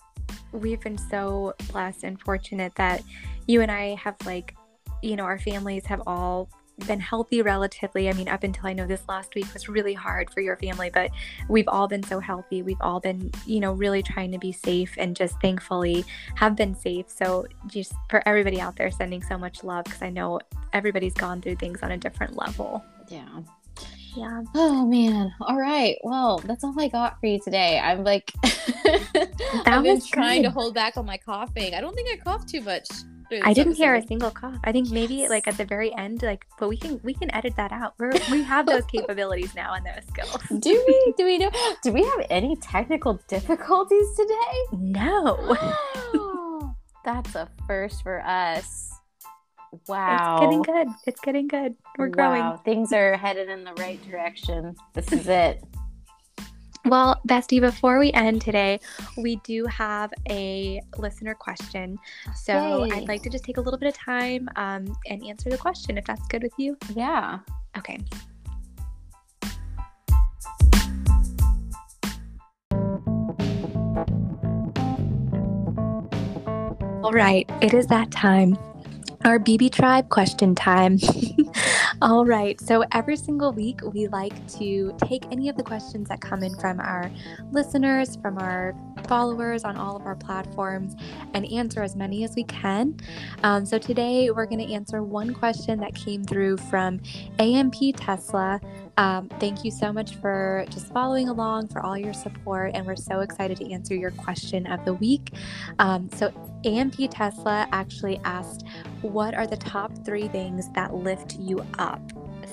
[0.54, 3.04] we've been so blessed and fortunate that
[3.46, 4.56] you and i have like
[5.02, 6.50] you know, our families have all
[6.88, 8.10] been healthy relatively.
[8.10, 10.90] I mean, up until I know this last week was really hard for your family,
[10.90, 11.12] but
[11.50, 12.62] we've all been so healthy.
[12.62, 16.06] We've all been, you know, really trying to be safe and just thankfully
[16.36, 17.06] have been safe.
[17.10, 20.40] So, just for everybody out there, sending so much love because I know
[20.74, 22.84] everybody's gone through things on a different level.
[23.08, 23.42] Yeah.
[24.16, 24.42] Yeah.
[24.56, 25.34] Oh man.
[25.40, 25.98] All right.
[26.04, 27.80] Well, that's all I got for you today.
[27.80, 28.32] I'm like
[29.66, 30.50] I've been trying good.
[30.50, 31.74] to hold back on my coughing.
[31.74, 32.90] I don't think I coughed too much.
[33.44, 34.58] I didn't hear a single cough.
[34.64, 37.56] I think maybe like at the very end, like, but we can we can edit
[37.56, 37.94] that out.
[37.98, 40.62] We're, we have those capabilities now and those skills.
[40.62, 41.14] Do we?
[41.18, 41.52] Do we know?
[41.84, 44.78] Do we have any technical difficulties today?
[44.78, 45.58] No,
[47.04, 48.92] That's a first for us.
[49.88, 50.36] Wow.
[50.36, 50.88] It's getting good.
[51.08, 51.76] It's getting good.
[51.98, 52.42] We're growing.
[52.42, 52.58] Wow.
[52.58, 54.76] Things are headed in the right direction.
[54.94, 55.64] This is it.
[56.86, 58.80] Well, Bestie, before we end today,
[59.16, 62.00] we do have a listener question.
[62.36, 62.92] So Yay.
[62.92, 65.98] I'd like to just take a little bit of time um, and answer the question
[65.98, 66.78] if that's good with you.
[66.96, 67.40] Yeah.
[67.78, 68.00] Okay.
[77.04, 78.58] All right, it is that time.
[79.26, 80.98] Our BB Tribe question time.
[82.02, 86.20] All right, so every single week we like to take any of the questions that
[86.20, 87.12] come in from our
[87.52, 88.74] listeners, from our
[89.12, 90.96] followers on all of our platforms,
[91.34, 92.96] and answer as many as we can.
[93.44, 97.02] Um, so today we're going to answer one question that came through from
[97.38, 98.62] AMP Tesla.
[98.96, 102.96] Um, thank you so much for just following along, for all your support, and we're
[102.96, 105.34] so excited to answer your question of the week.
[105.80, 106.32] Um, so,
[106.64, 108.64] AMP Tesla actually asked,
[109.02, 112.02] What are the top three things that lift you up?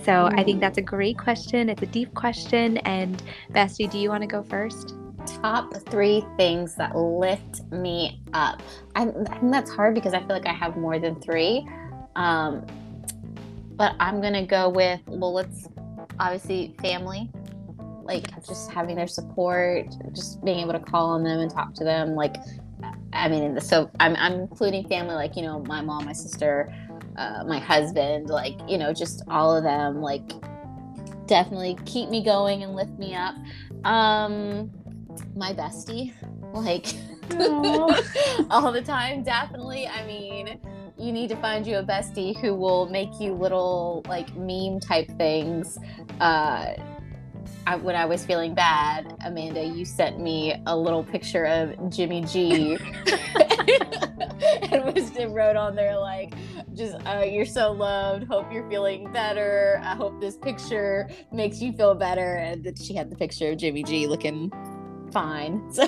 [0.03, 1.69] So, I think that's a great question.
[1.69, 2.79] It's a deep question.
[2.79, 4.97] And, Bestie, do you want to go first?
[5.27, 8.63] Top three things that lift me up.
[8.95, 11.69] I, I think that's hard because I feel like I have more than three.
[12.17, 12.65] Um,
[13.77, 15.69] but I'm gonna go with well, let's
[16.19, 17.31] obviously family,
[18.03, 21.85] like just having their support, just being able to call on them and talk to
[21.85, 22.15] them.
[22.15, 22.37] Like,
[23.13, 26.75] I mean, so I'm I'm including family, like you know, my mom, my sister,
[27.17, 30.33] uh, my husband, like you know, just all of them, like
[31.27, 33.35] definitely keep me going and lift me up.
[33.85, 34.71] Um,
[35.37, 36.13] my bestie,
[36.53, 36.87] like
[38.51, 39.87] all the time, definitely.
[39.87, 40.59] I mean,
[40.99, 45.09] you need to find you a bestie who will make you little like meme type
[45.17, 45.79] things.
[46.21, 46.75] Uh,
[47.67, 52.23] I, when I was feeling bad, Amanda, you sent me a little picture of Jimmy
[52.23, 52.79] G.
[54.71, 56.33] and was it wrote on there like,
[56.75, 58.25] just uh, you're so loved.
[58.25, 59.81] Hope you're feeling better.
[59.83, 62.37] I hope this picture makes you feel better.
[62.37, 64.51] And then she had the picture of Jimmy G looking
[65.13, 65.63] fine.
[65.73, 65.85] So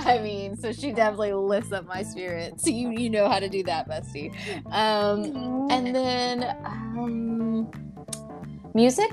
[0.00, 2.64] I mean, so she definitely lifts up my spirits.
[2.64, 4.34] So you you know how to do that, bestie.
[4.72, 7.70] Um, and then um,
[8.74, 9.10] music,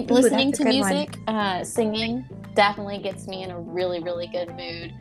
[0.00, 2.24] Ooh, listening to music, uh, singing
[2.54, 4.92] definitely gets me in a really really good mood.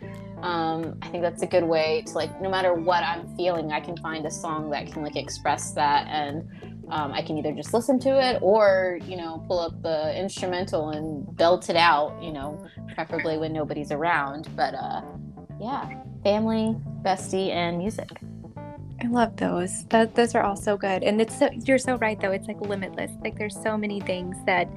[0.43, 3.79] Um, I think that's a good way to like no matter what I'm feeling, I
[3.79, 6.47] can find a song that can like express that and.
[6.91, 10.89] Um, I can either just listen to it or, you know, pull up the instrumental
[10.89, 12.63] and belt it out, you know,
[12.93, 14.49] preferably when nobody's around.
[14.55, 15.01] But uh,
[15.59, 15.89] yeah,
[16.23, 18.09] family, bestie, and music.
[19.03, 19.85] I love those.
[19.85, 21.03] That those are all so good.
[21.03, 22.31] And it's so you're so right though.
[22.31, 23.11] It's like limitless.
[23.23, 24.69] Like there's so many things that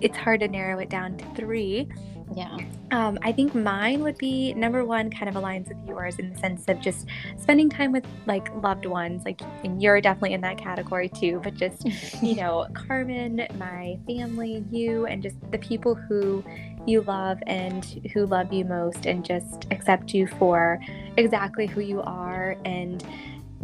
[0.00, 1.88] it's hard to narrow it down to three.
[2.34, 2.56] Yeah.
[2.92, 6.38] Um, I think mine would be number one, kind of aligns with yours in the
[6.38, 7.06] sense of just
[7.36, 9.24] spending time with like loved ones.
[9.24, 11.40] Like, and you're definitely in that category too.
[11.42, 11.84] But just
[12.22, 16.44] you know, Carmen, my family, you, and just the people who
[16.86, 20.80] you love and who love you most, and just accept you for
[21.16, 23.04] exactly who you are, and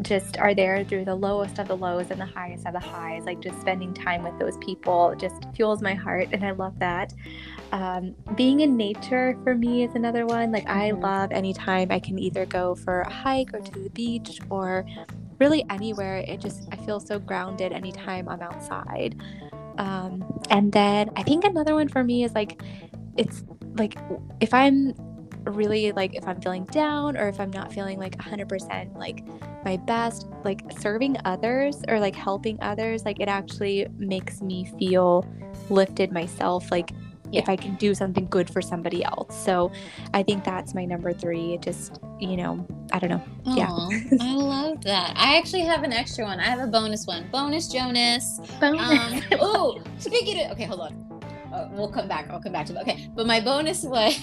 [0.02, 3.24] just are there through the lowest of the lows and the highest of the highs.
[3.24, 7.14] Like just spending time with those people just fuels my heart, and I love that.
[7.72, 10.52] Um, being in nature for me is another one.
[10.52, 11.02] Like I Mhm.
[11.02, 14.84] love anytime I can either go for a hike or to the beach or
[15.38, 16.18] really anywhere.
[16.26, 19.16] It just I feel so grounded anytime I'm outside.
[19.78, 22.62] Um, and then I think another one for me is like
[23.16, 23.44] it's
[23.74, 23.98] like
[24.40, 24.94] if I'm
[25.44, 29.22] really like if I'm feeling down or if I'm not feeling like 100% like
[29.64, 35.26] my best, like serving others or like helping others, like it actually makes me feel
[35.68, 36.70] lifted myself.
[36.70, 36.92] Like
[37.32, 39.36] if I can do something good for somebody else.
[39.44, 39.72] So
[40.14, 41.54] I think that's my number three.
[41.54, 43.22] It just, you know, I don't know.
[43.44, 43.70] Yeah.
[44.20, 45.14] I love that.
[45.16, 46.40] I actually have an extra one.
[46.40, 47.28] I have a bonus one.
[47.30, 48.40] Bonus Jonas.
[48.60, 48.76] Um,
[49.32, 51.06] oh, speaking of, okay, hold on.
[51.52, 52.28] Uh, we'll come back.
[52.30, 52.82] I'll come back to that.
[52.82, 54.12] Okay, but my bonus one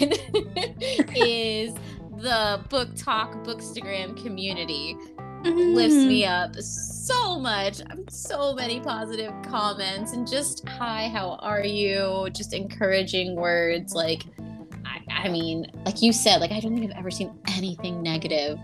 [1.16, 1.74] is
[2.18, 4.96] the BookTok bookstagram community.
[5.44, 7.82] Lifts me up so much.
[8.10, 12.30] So many positive comments and just hi, how are you?
[12.32, 13.94] Just encouraging words.
[13.94, 14.24] Like,
[14.86, 18.60] I, I mean, like you said, like I don't think I've ever seen anything negative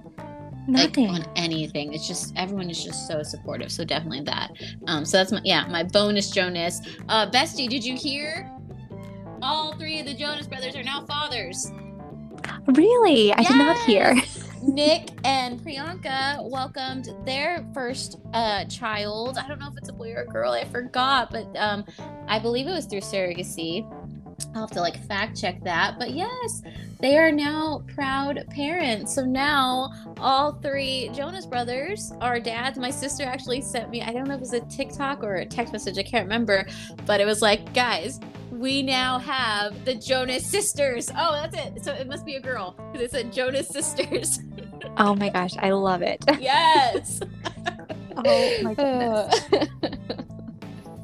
[0.68, 1.08] Nothing.
[1.08, 1.94] like on anything.
[1.94, 3.72] It's just everyone is just so supportive.
[3.72, 4.52] So definitely that.
[4.88, 6.82] Um, so that's my yeah, my bonus Jonas.
[7.08, 8.50] Uh, Bestie, did you hear?
[9.42, 11.72] All three of the Jonas brothers are now fathers.
[12.68, 13.34] really?
[13.34, 14.16] I did not hear.
[14.62, 19.38] Nick and Priyanka welcomed their first uh, child.
[19.38, 20.51] I don't know if it's a boy or a girl.
[20.51, 21.86] I forgot, but um,
[22.28, 23.89] I believe it was through surrogacy.
[24.55, 25.99] I'll have to like fact check that.
[25.99, 26.62] But yes,
[26.99, 29.14] they are now proud parents.
[29.14, 32.78] So now all three Jonas brothers are dads.
[32.78, 35.45] My sister actually sent me, I don't know if it was a TikTok or a
[35.45, 36.66] text message, I can't remember,
[37.05, 38.20] but it was like, guys,
[38.60, 41.10] we now have the Jonas sisters.
[41.16, 41.84] Oh, that's it.
[41.84, 44.39] So it must be a girl because it said Jonas sisters.
[44.97, 46.24] Oh my gosh, I love it.
[46.39, 47.22] yes.
[48.18, 49.39] Oh my goodness.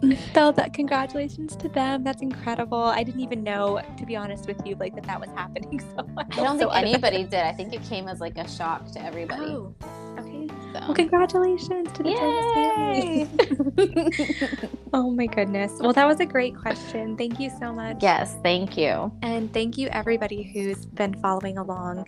[0.33, 2.03] So that congratulations to them.
[2.03, 2.77] That's incredible.
[2.77, 5.79] I didn't even know, to be honest with you, like that that was happening.
[5.95, 7.35] So I, I don't so think anybody did.
[7.45, 9.43] I think it came as like a shock to everybody.
[9.45, 9.73] Oh,
[10.19, 10.47] okay.
[10.75, 10.81] So.
[10.87, 13.27] Well, congratulations to the Jonas family.
[14.93, 15.71] oh my goodness.
[15.79, 17.15] Well, that was a great question.
[17.15, 17.97] Thank you so much.
[18.01, 19.09] yes, thank you.
[19.21, 22.05] And thank you, everybody who's been following along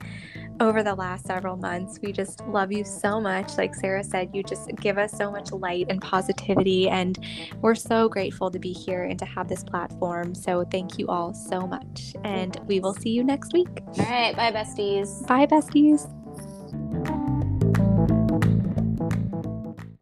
[0.59, 1.99] over the last several months.
[2.01, 3.57] We just love you so much.
[3.57, 6.89] Like Sarah said, you just give us so much light and positivity.
[6.89, 7.18] And
[7.61, 10.36] we're so grateful to be here and to have this platform.
[10.36, 12.15] So thank you all so much.
[12.26, 13.70] And we will see you next week.
[13.97, 15.26] All right, bye, besties.
[15.26, 16.11] Bye, besties.